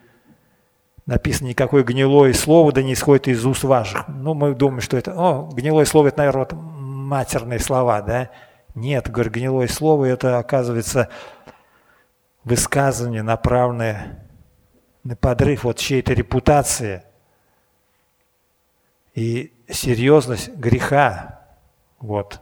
написано, 1.11 1.49
никакое 1.49 1.83
гнилое 1.83 2.33
слово 2.33 2.73
да 2.73 2.85
не 2.85 2.93
исходит 2.93 3.27
из 3.27 3.45
уст 3.45 3.65
ваших. 3.65 4.07
Ну, 4.07 4.33
мы 4.33 4.55
думаем, 4.55 4.81
что 4.81 4.97
это, 4.97 5.13
о, 5.13 5.51
гнилое 5.53 5.85
слово, 5.85 6.09
это, 6.09 6.19
наверное, 6.19 6.47
вот 6.49 6.53
матерные 6.53 7.59
слова, 7.59 8.01
да? 8.01 8.31
Нет, 8.77 9.11
говорю, 9.11 9.33
гнилое 9.33 9.67
слово, 9.67 10.05
это, 10.05 10.39
оказывается, 10.39 11.09
высказывание, 12.45 13.23
направленное 13.23 14.25
на 15.03 15.17
подрыв 15.17 15.65
вот 15.65 15.79
чьей-то 15.79 16.13
репутации. 16.13 17.03
И 19.17 19.53
серьезность 19.69 20.55
греха, 20.55 21.41
вот, 21.99 22.41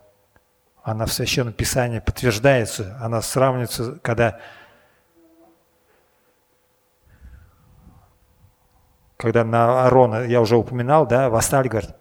она 0.83 1.07
в 1.07 1.13
Священном 1.15 1.55
Писании 1.55 2.01
подтверждается, 2.01 2.99
она 3.01 3.23
сравнивается, 3.23 3.99
когда, 4.03 4.41
когда 9.19 9.45
на 9.45 9.85
Арона, 9.85 10.25
я 10.25 10.41
уже 10.41 10.57
упоминал, 10.57 11.07
да, 11.07 11.29
восстали, 11.29 11.69
говорят, 11.69 11.97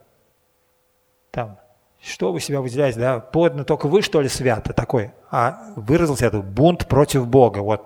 там, 1.31 1.57
что 2.01 2.31
вы 2.31 2.39
себя 2.39 2.61
выделяете, 2.61 2.99
да, 2.99 3.19
подно 3.19 3.65
только 3.65 3.87
вы, 3.87 4.01
что 4.03 4.21
ли, 4.21 4.29
свято 4.29 4.71
такой, 4.71 5.11
а 5.31 5.73
выразился 5.75 6.27
это 6.27 6.39
бунт 6.39 6.87
против 6.87 7.27
Бога, 7.27 7.59
вот. 7.59 7.85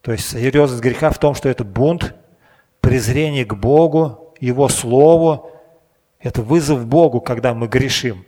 То 0.00 0.12
есть 0.12 0.30
серьезность 0.30 0.82
греха 0.82 1.10
в 1.10 1.18
том, 1.18 1.34
что 1.34 1.50
это 1.50 1.62
бунт, 1.62 2.14
презрение 2.80 3.44
к 3.44 3.54
Богу, 3.54 4.34
Его 4.40 4.68
Слову, 4.68 5.52
это 6.20 6.40
вызов 6.40 6.86
Богу, 6.86 7.20
когда 7.20 7.52
мы 7.52 7.68
грешим. 7.68 8.24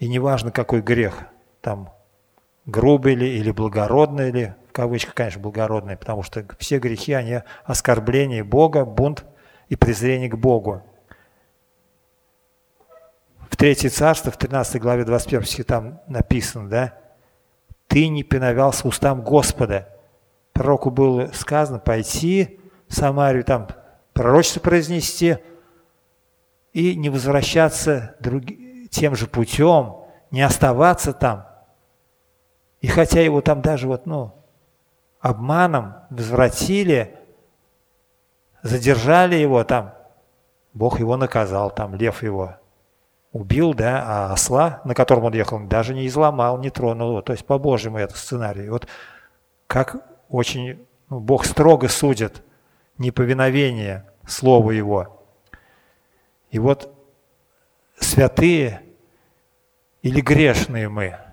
И 0.00 0.08
неважно, 0.08 0.50
какой 0.50 0.82
грех, 0.82 1.26
там 1.60 1.93
грубый 2.66 3.14
ли 3.14 3.38
или 3.38 3.50
благородный 3.50 4.30
ли, 4.30 4.54
в 4.68 4.72
кавычках, 4.72 5.14
конечно, 5.14 5.40
благородный, 5.40 5.96
потому 5.96 6.22
что 6.22 6.44
все 6.58 6.78
грехи, 6.78 7.12
они 7.12 7.40
оскорбление 7.64 8.44
Бога, 8.44 8.84
бунт 8.84 9.24
и 9.68 9.76
презрение 9.76 10.28
к 10.28 10.36
Богу. 10.36 10.82
В 13.50 13.56
Третье 13.56 13.88
Царство, 13.88 14.32
в 14.32 14.36
13 14.36 14.80
главе 14.80 15.04
21 15.04 15.44
стихе 15.44 15.62
там 15.62 16.00
написано, 16.08 16.68
да, 16.68 16.98
«Ты 17.86 18.08
не 18.08 18.22
пиновялся 18.22 18.88
устам 18.88 19.22
Господа». 19.22 19.88
Пророку 20.52 20.90
было 20.90 21.30
сказано 21.32 21.78
пойти 21.78 22.60
в 22.88 22.94
Самарию, 22.94 23.44
там 23.44 23.68
пророчество 24.12 24.60
произнести 24.60 25.38
и 26.72 26.96
не 26.96 27.10
возвращаться 27.10 28.16
други, 28.20 28.88
тем 28.90 29.14
же 29.14 29.26
путем, 29.26 29.96
не 30.30 30.42
оставаться 30.42 31.12
там. 31.12 31.46
И 32.84 32.86
хотя 32.86 33.22
его 33.22 33.40
там 33.40 33.62
даже 33.62 33.88
вот, 33.88 34.04
ну, 34.04 34.34
обманом 35.18 35.94
возвратили, 36.10 37.18
задержали 38.60 39.36
его 39.36 39.64
там, 39.64 39.94
Бог 40.74 41.00
его 41.00 41.16
наказал, 41.16 41.70
там 41.70 41.94
лев 41.94 42.22
его 42.22 42.56
убил, 43.32 43.72
да, 43.72 44.04
а 44.06 44.32
осла, 44.34 44.82
на 44.84 44.94
котором 44.94 45.24
он 45.24 45.32
ехал, 45.32 45.60
даже 45.60 45.94
не 45.94 46.06
изломал, 46.06 46.58
не 46.58 46.68
тронул 46.68 47.12
его. 47.12 47.22
То 47.22 47.32
есть 47.32 47.46
по 47.46 47.58
Божьему 47.58 47.96
это 47.96 48.18
сценарий. 48.18 48.68
Вот 48.68 48.86
как 49.66 50.06
очень 50.28 50.86
ну, 51.08 51.20
Бог 51.20 51.46
строго 51.46 51.88
судит 51.88 52.42
неповиновение 52.98 54.04
Слову 54.26 54.72
Его. 54.72 55.26
И 56.50 56.58
вот 56.58 56.94
святые 57.98 58.82
или 60.02 60.20
грешные 60.20 60.90
мы. 60.90 61.23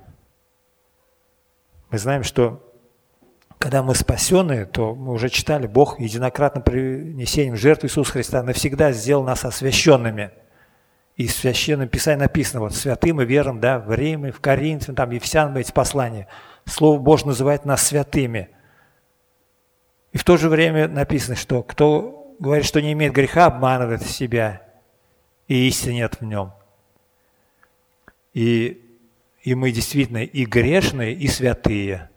Мы 1.91 1.97
знаем, 1.97 2.23
что 2.23 2.65
когда 3.59 3.83
мы 3.83 3.93
спасены, 3.95 4.65
то 4.65 4.95
мы 4.95 5.11
уже 5.13 5.29
читали, 5.29 5.67
Бог 5.67 5.99
единократно 5.99 6.61
принесением 6.61 7.57
жертвы 7.57 7.89
Иисуса 7.89 8.13
Христа 8.13 8.41
навсегда 8.41 8.93
сделал 8.93 9.23
нас 9.23 9.43
освященными. 9.43 10.31
И 11.17 11.27
в 11.27 11.31
Священном 11.31 11.89
Писании 11.89 12.21
написано, 12.21 12.61
вот 12.61 12.73
святым 12.73 13.21
и 13.21 13.25
верным, 13.25 13.59
да, 13.59 13.77
в 13.77 13.93
Риме, 13.93 14.31
в 14.31 14.39
Коринфе, 14.39 14.93
там, 14.93 15.11
Ефесянам 15.11 15.57
эти 15.57 15.71
послания. 15.71 16.27
Слово 16.65 16.97
Божье 16.97 17.27
называет 17.27 17.65
нас 17.65 17.83
святыми. 17.83 18.49
И 20.13 20.17
в 20.17 20.23
то 20.23 20.37
же 20.37 20.47
время 20.49 20.87
написано, 20.87 21.35
что 21.35 21.61
кто 21.61 22.35
говорит, 22.39 22.65
что 22.65 22.81
не 22.81 22.93
имеет 22.93 23.13
греха, 23.13 23.47
обманывает 23.47 24.01
себя, 24.01 24.63
и 25.47 25.67
истины 25.67 25.95
нет 25.95 26.15
в 26.19 26.25
нем. 26.25 26.53
И, 28.33 28.90
и 29.41 29.55
мы 29.55 29.71
действительно 29.71 30.23
и 30.23 30.45
грешные, 30.45 31.13
и 31.13 31.27
святые. 31.27 32.09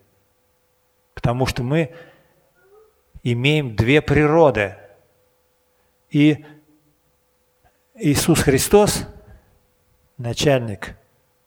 Потому 1.14 1.46
что 1.46 1.62
мы 1.62 1.94
имеем 3.22 3.74
две 3.74 4.02
природы. 4.02 4.76
И 6.10 6.44
Иисус 7.94 8.42
Христос, 8.42 9.06
начальник 10.18 10.96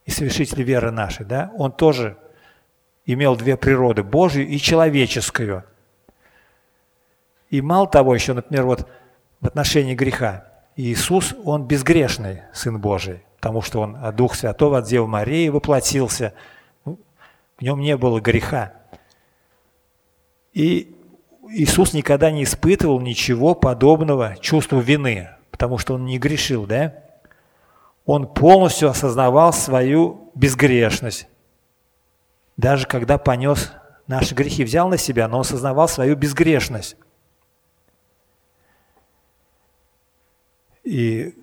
и 0.05 0.11
совершитель 0.11 0.63
веры 0.63 0.91
нашей, 0.91 1.25
да, 1.25 1.51
Он 1.57 1.71
тоже 1.71 2.17
имел 3.05 3.35
две 3.35 3.55
природы, 3.55 4.03
Божью 4.03 4.47
и 4.47 4.57
человеческую. 4.57 5.63
И 7.49 7.61
мало 7.61 7.87
того, 7.87 8.15
еще, 8.15 8.33
например, 8.33 8.65
вот 8.65 8.89
в 9.39 9.47
отношении 9.47 9.95
греха, 9.95 10.51
Иисус, 10.75 11.35
Он 11.45 11.65
безгрешный 11.67 12.41
Сын 12.53 12.79
Божий 12.79 13.21
потому 13.47 13.61
что 13.61 13.79
он 13.79 13.95
от 13.95 14.13
Дух 14.17 14.35
Святого, 14.35 14.79
от 14.79 14.87
Девы 14.87 15.07
Марии 15.07 15.47
воплотился. 15.47 16.33
Ну, 16.83 16.99
в 17.57 17.61
нем 17.61 17.79
не 17.79 17.95
было 17.95 18.19
греха. 18.19 18.73
И 20.51 20.93
Иисус 21.49 21.93
никогда 21.93 22.29
не 22.29 22.43
испытывал 22.43 22.99
ничего 22.99 23.55
подобного 23.55 24.35
чувству 24.41 24.81
вины, 24.81 25.29
потому 25.49 25.77
что 25.77 25.93
он 25.93 26.03
не 26.03 26.19
грешил, 26.19 26.65
да? 26.65 26.95
Он 28.05 28.27
полностью 28.27 28.89
осознавал 28.89 29.53
свою 29.53 30.29
безгрешность. 30.35 31.29
Даже 32.57 32.85
когда 32.85 33.17
понес 33.17 33.71
наши 34.07 34.35
грехи, 34.35 34.65
взял 34.65 34.89
на 34.89 34.97
себя, 34.97 35.29
но 35.29 35.39
осознавал 35.39 35.87
свою 35.87 36.17
безгрешность. 36.17 36.97
И 40.83 41.33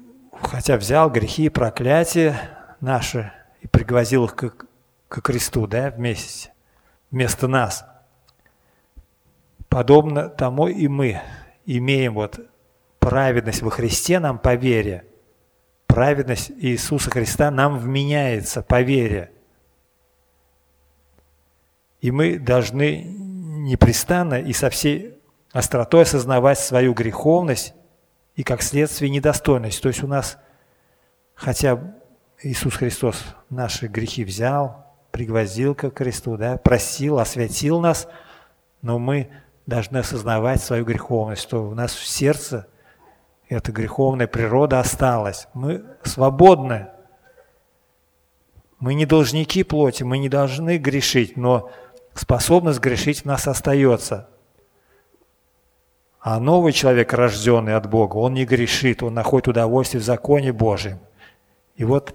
хотя 0.43 0.77
взял 0.77 1.11
грехи 1.11 1.47
и 1.47 1.49
проклятия 1.49 2.39
наши 2.81 3.33
и 3.61 3.67
пригвозил 3.67 4.27
их 4.27 4.37
к, 4.37 4.67
к 5.09 5.21
кресту, 5.23 5.67
да, 5.67 5.91
вместе, 5.91 6.53
вместо 7.11 7.49
нас. 7.49 7.85
Подобно 9.69 10.29
тому 10.29 10.69
и 10.69 10.87
мы 10.89 11.21
имеем 11.67 12.15
вот 12.15 12.41
праведность 12.99 13.63
во 13.63 13.71
Христе 13.71 14.19
нам 14.19 14.39
по 14.39 14.55
вере. 14.55 15.07
Праведность 15.87 16.51
Иисуса 16.51 17.11
Христа 17.11 17.51
нам 17.51 17.79
вменяется 17.79 18.63
по 18.63 18.83
вере. 18.83 19.31
И 22.01 22.11
мы 22.11 22.39
должны 22.39 23.03
непрестанно 23.05 24.41
и 24.41 24.53
со 24.53 24.71
всей 24.71 25.19
остротой 25.53 26.03
осознавать 26.03 26.59
свою 26.59 26.93
греховность 26.93 27.75
и 28.35 28.43
как 28.43 28.63
следствие 28.63 29.11
недостойность. 29.11 29.81
То 29.83 29.89
есть 29.89 30.03
у 30.03 30.07
нас, 30.07 30.39
хотя 31.35 31.95
Иисус 32.43 32.75
Христос 32.75 33.23
наши 33.49 33.87
грехи 33.87 34.25
взял, 34.25 34.85
пригвоздил 35.11 35.75
к 35.75 35.91
кресту, 35.91 36.37
да, 36.37 36.57
просил, 36.57 37.19
освятил 37.19 37.81
нас, 37.81 38.09
но 38.83 38.99
мы 38.99 39.31
должны 39.67 39.99
осознавать 39.99 40.61
свою 40.61 40.85
греховность, 40.85 41.43
что 41.43 41.69
у 41.69 41.75
нас 41.75 41.95
в 41.95 42.07
сердце 42.07 42.67
эта 43.49 43.73
греховная 43.73 44.27
природа 44.27 44.81
осталась. 44.81 45.49
Мы 45.55 45.85
свободны. 46.03 46.89
Мы 48.81 48.95
не 48.95 49.07
должники 49.07 49.63
плоти, 49.63 50.03
мы 50.03 50.19
не 50.19 50.29
должны 50.29 50.77
грешить, 50.77 51.37
но 51.37 51.71
способность 52.15 52.81
грешить 52.81 53.21
в 53.21 53.25
нас 53.25 53.47
остается. 53.47 54.29
А 56.25 56.41
новый 56.41 56.73
человек, 56.73 57.13
рожденный 57.13 57.77
от 57.77 57.87
Бога, 57.87 58.17
он 58.17 58.33
не 58.33 58.47
грешит, 58.47 59.03
он 59.03 59.13
находит 59.13 59.49
удовольствие 59.49 60.01
в 60.01 60.05
законе 60.07 60.55
Божьем. 60.55 60.99
И 61.77 61.85
вот 61.85 62.15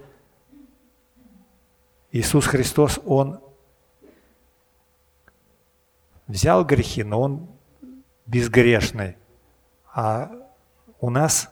Иисус 2.10 2.44
Христос, 2.46 2.98
Он 3.06 3.38
взял 6.26 6.64
грехи, 6.64 7.04
но 7.04 7.20
Он 7.20 7.48
безгрешный. 8.26 9.16
А 9.94 10.32
у 11.00 11.08
нас 11.08 11.48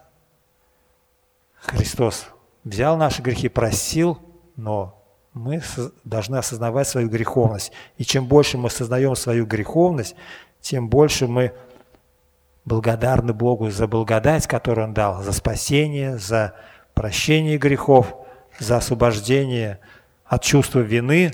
Христос 1.61 2.27
взял 2.65 2.97
наши 2.97 3.23
грехи, 3.23 3.49
простил, 3.49 4.19
но 4.57 5.01
мы 5.33 5.63
должны 6.03 6.35
осознавать 6.35 6.89
свою 6.89 7.09
греховность. 7.09 7.71
И 7.99 8.05
чем 8.05 8.27
больше 8.27 8.59
мы 8.59 8.67
осознаем 8.67 9.15
свою 9.15 9.47
греховность, 9.47 10.17
тем 10.61 10.89
больше 10.89 11.29
мы 11.29 11.55
благодарны 12.69 13.33
Богу 13.33 13.71
за 13.71 13.89
благодать, 13.89 14.47
которую 14.47 14.89
Он 14.89 14.95
дал, 14.95 15.23
за 15.23 15.33
спасение, 15.33 16.19
за 16.19 16.55
прощение 16.95 17.59
грехов, 17.59 18.15
за 18.59 18.77
освобождение 18.77 19.81
от 20.25 20.43
чувства 20.43 20.81
вины, 20.81 21.33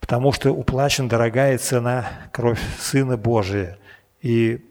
потому 0.00 0.32
что 0.32 0.52
уплачена 0.52 1.08
дорогая 1.08 1.58
цена 1.58 2.06
кровь 2.32 2.60
Сына 2.78 3.16
Божия. 3.16 3.78
И 4.22 4.64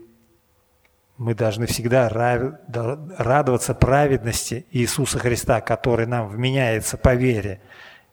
мы 1.18 1.34
должны 1.34 1.66
всегда 1.66 2.10
радоваться 2.10 3.74
праведности 3.74 4.66
Иисуса 4.72 5.20
Христа, 5.20 5.62
который 5.62 6.08
нам 6.08 6.28
вменяется 6.28 6.98
по 6.98 7.16
вере. 7.16 7.62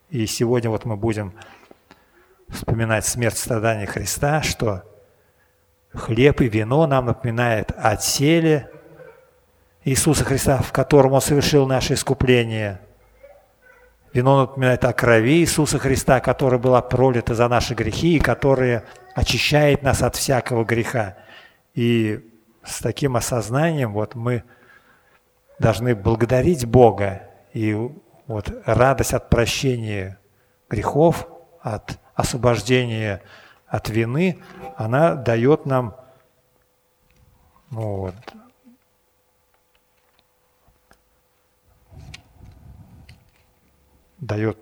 И 0.09 0.25
сегодня 0.25 0.69
вот 0.69 0.85
мы 0.85 0.95
будем 0.95 1.33
вспоминать 2.49 3.05
смерть 3.05 3.37
страдания 3.37 3.85
Христа, 3.85 4.41
что 4.41 4.83
хлеб 5.93 6.41
и 6.41 6.47
вино 6.47 6.87
нам 6.87 7.05
напоминает 7.05 7.71
о 7.77 7.95
теле 7.95 8.69
Иисуса 9.85 10.23
Христа, 10.23 10.57
в 10.57 10.71
котором 10.71 11.13
Он 11.13 11.21
совершил 11.21 11.67
наше 11.67 11.93
искупление. 11.93 12.79
Вино 14.13 14.41
напоминает 14.41 14.85
о 14.85 14.93
крови 14.93 15.39
Иисуса 15.39 15.79
Христа, 15.79 16.19
которая 16.19 16.59
была 16.59 16.81
пролита 16.81 17.33
за 17.33 17.47
наши 17.47 17.73
грехи 17.73 18.17
и 18.17 18.19
которая 18.19 18.83
очищает 19.15 19.81
нас 19.83 20.01
от 20.01 20.15
всякого 20.15 20.63
греха. 20.63 21.17
И 21.73 22.23
с 22.63 22.79
таким 22.79 23.15
осознанием 23.15 23.93
вот 23.93 24.15
мы 24.15 24.43
должны 25.59 25.95
благодарить 25.95 26.65
Бога 26.65 27.23
и 27.53 27.75
вот 28.27 28.51
радость 28.65 29.13
от 29.13 29.29
прощения 29.29 30.19
грехов, 30.69 31.27
от 31.61 31.99
освобождения 32.15 33.21
от 33.73 33.89
вины, 33.89 34.39
она 34.77 35.15
дает 35.15 35.65
нам 35.65 35.95
ну, 37.71 37.95
вот, 37.95 38.15
дает 44.19 44.59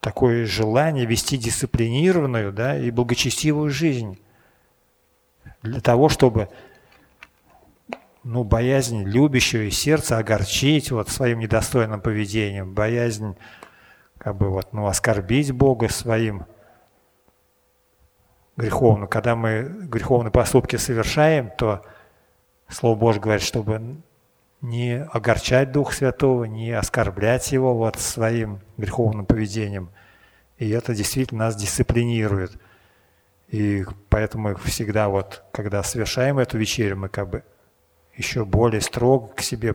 такое 0.00 0.46
желание 0.46 1.06
вести 1.06 1.36
дисциплинированную 1.36 2.52
да, 2.52 2.76
и 2.76 2.90
благочестивую 2.90 3.70
жизнь 3.70 4.18
для 5.62 5.80
того, 5.80 6.08
чтобы 6.08 6.48
ну, 8.24 8.42
боязнь 8.42 9.04
любящего 9.04 9.70
сердца 9.70 10.18
огорчить 10.18 10.90
вот 10.90 11.08
своим 11.08 11.38
недостойным 11.38 12.00
поведением, 12.00 12.74
боязнь 12.74 13.36
как 14.18 14.36
бы 14.36 14.50
вот, 14.50 14.72
ну, 14.72 14.88
оскорбить 14.88 15.52
Бога 15.52 15.88
своим 15.88 16.46
греховным. 18.56 19.08
Когда 19.08 19.36
мы 19.36 19.62
греховные 19.62 20.30
поступки 20.30 20.76
совершаем, 20.76 21.50
то 21.56 21.82
Слово 22.68 22.96
Божье 22.96 23.20
говорит, 23.20 23.42
чтобы 23.42 23.96
не 24.60 25.02
огорчать 25.12 25.72
Дух 25.72 25.92
Святого, 25.92 26.44
не 26.44 26.70
оскорблять 26.72 27.50
Его 27.52 27.74
вот 27.74 27.96
своим 27.98 28.60
греховным 28.76 29.26
поведением. 29.26 29.90
И 30.58 30.70
это 30.70 30.94
действительно 30.94 31.46
нас 31.46 31.56
дисциплинирует. 31.56 32.52
И 33.48 33.84
поэтому 34.08 34.54
всегда 34.56 35.08
вот, 35.08 35.42
когда 35.52 35.82
совершаем 35.82 36.38
эту 36.38 36.56
вечерю, 36.56 36.96
мы 36.96 37.08
как 37.08 37.28
бы 37.28 37.42
еще 38.16 38.44
более 38.44 38.80
строго 38.80 39.28
к 39.28 39.40
себе 39.40 39.74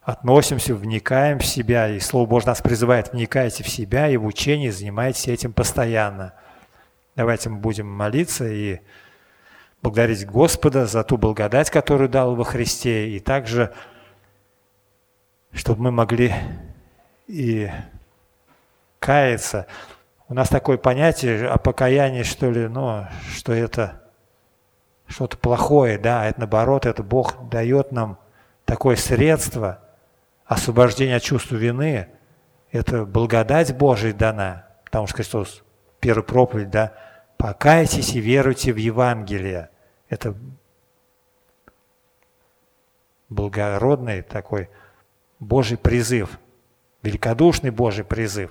относимся, 0.00 0.74
вникаем 0.74 1.40
в 1.40 1.46
себя. 1.46 1.88
И 1.88 1.98
Слово 1.98 2.26
Божье 2.26 2.48
нас 2.48 2.62
призывает, 2.62 3.12
вникайте 3.12 3.64
в 3.64 3.68
себя 3.68 4.08
и 4.08 4.16
в 4.16 4.24
учение, 4.24 4.70
занимайтесь 4.70 5.26
этим 5.26 5.52
постоянно. 5.52 6.34
Давайте 7.16 7.48
мы 7.48 7.58
будем 7.58 7.86
молиться 7.86 8.48
и 8.48 8.80
благодарить 9.82 10.26
Господа 10.26 10.86
за 10.86 11.04
ту 11.04 11.16
благодать, 11.16 11.70
которую 11.70 12.08
дал 12.08 12.34
во 12.34 12.44
Христе, 12.44 13.10
и 13.10 13.20
также, 13.20 13.72
чтобы 15.52 15.82
мы 15.82 15.90
могли 15.90 16.34
и 17.26 17.70
каяться. 18.98 19.66
У 20.28 20.34
нас 20.34 20.48
такое 20.48 20.78
понятие 20.78 21.48
о 21.48 21.58
покаянии, 21.58 22.22
что 22.22 22.50
ли, 22.50 22.66
ну, 22.66 23.06
что 23.32 23.52
это 23.52 24.02
что-то 25.06 25.36
плохое, 25.36 25.98
да, 25.98 26.22
а 26.22 26.24
это 26.26 26.40
наоборот, 26.40 26.86
это 26.86 27.02
Бог 27.02 27.48
дает 27.48 27.92
нам 27.92 28.18
такое 28.64 28.96
средство 28.96 29.80
освобождения 30.46 31.16
от 31.16 31.22
чувства 31.22 31.56
вины, 31.56 32.08
это 32.72 33.04
благодать 33.04 33.76
Божия 33.76 34.12
дана, 34.12 34.66
потому 34.84 35.06
что 35.06 35.16
Христос, 35.16 35.63
первая 36.04 36.22
проповедь, 36.22 36.68
да, 36.68 36.92
покайтесь 37.38 38.12
и 38.12 38.20
веруйте 38.20 38.74
в 38.74 38.76
Евангелие. 38.76 39.70
Это 40.10 40.36
благородный 43.30 44.20
такой 44.20 44.68
Божий 45.40 45.78
призыв, 45.78 46.38
великодушный 47.02 47.70
Божий 47.70 48.04
призыв. 48.04 48.50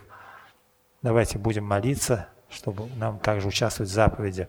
Давайте 1.03 1.37
будем 1.37 1.63
молиться, 1.63 2.27
чтобы 2.49 2.89
нам 2.95 3.19
также 3.19 3.49
участвовать 3.49 3.91
в 3.91 3.93
заповеди. 3.93 4.47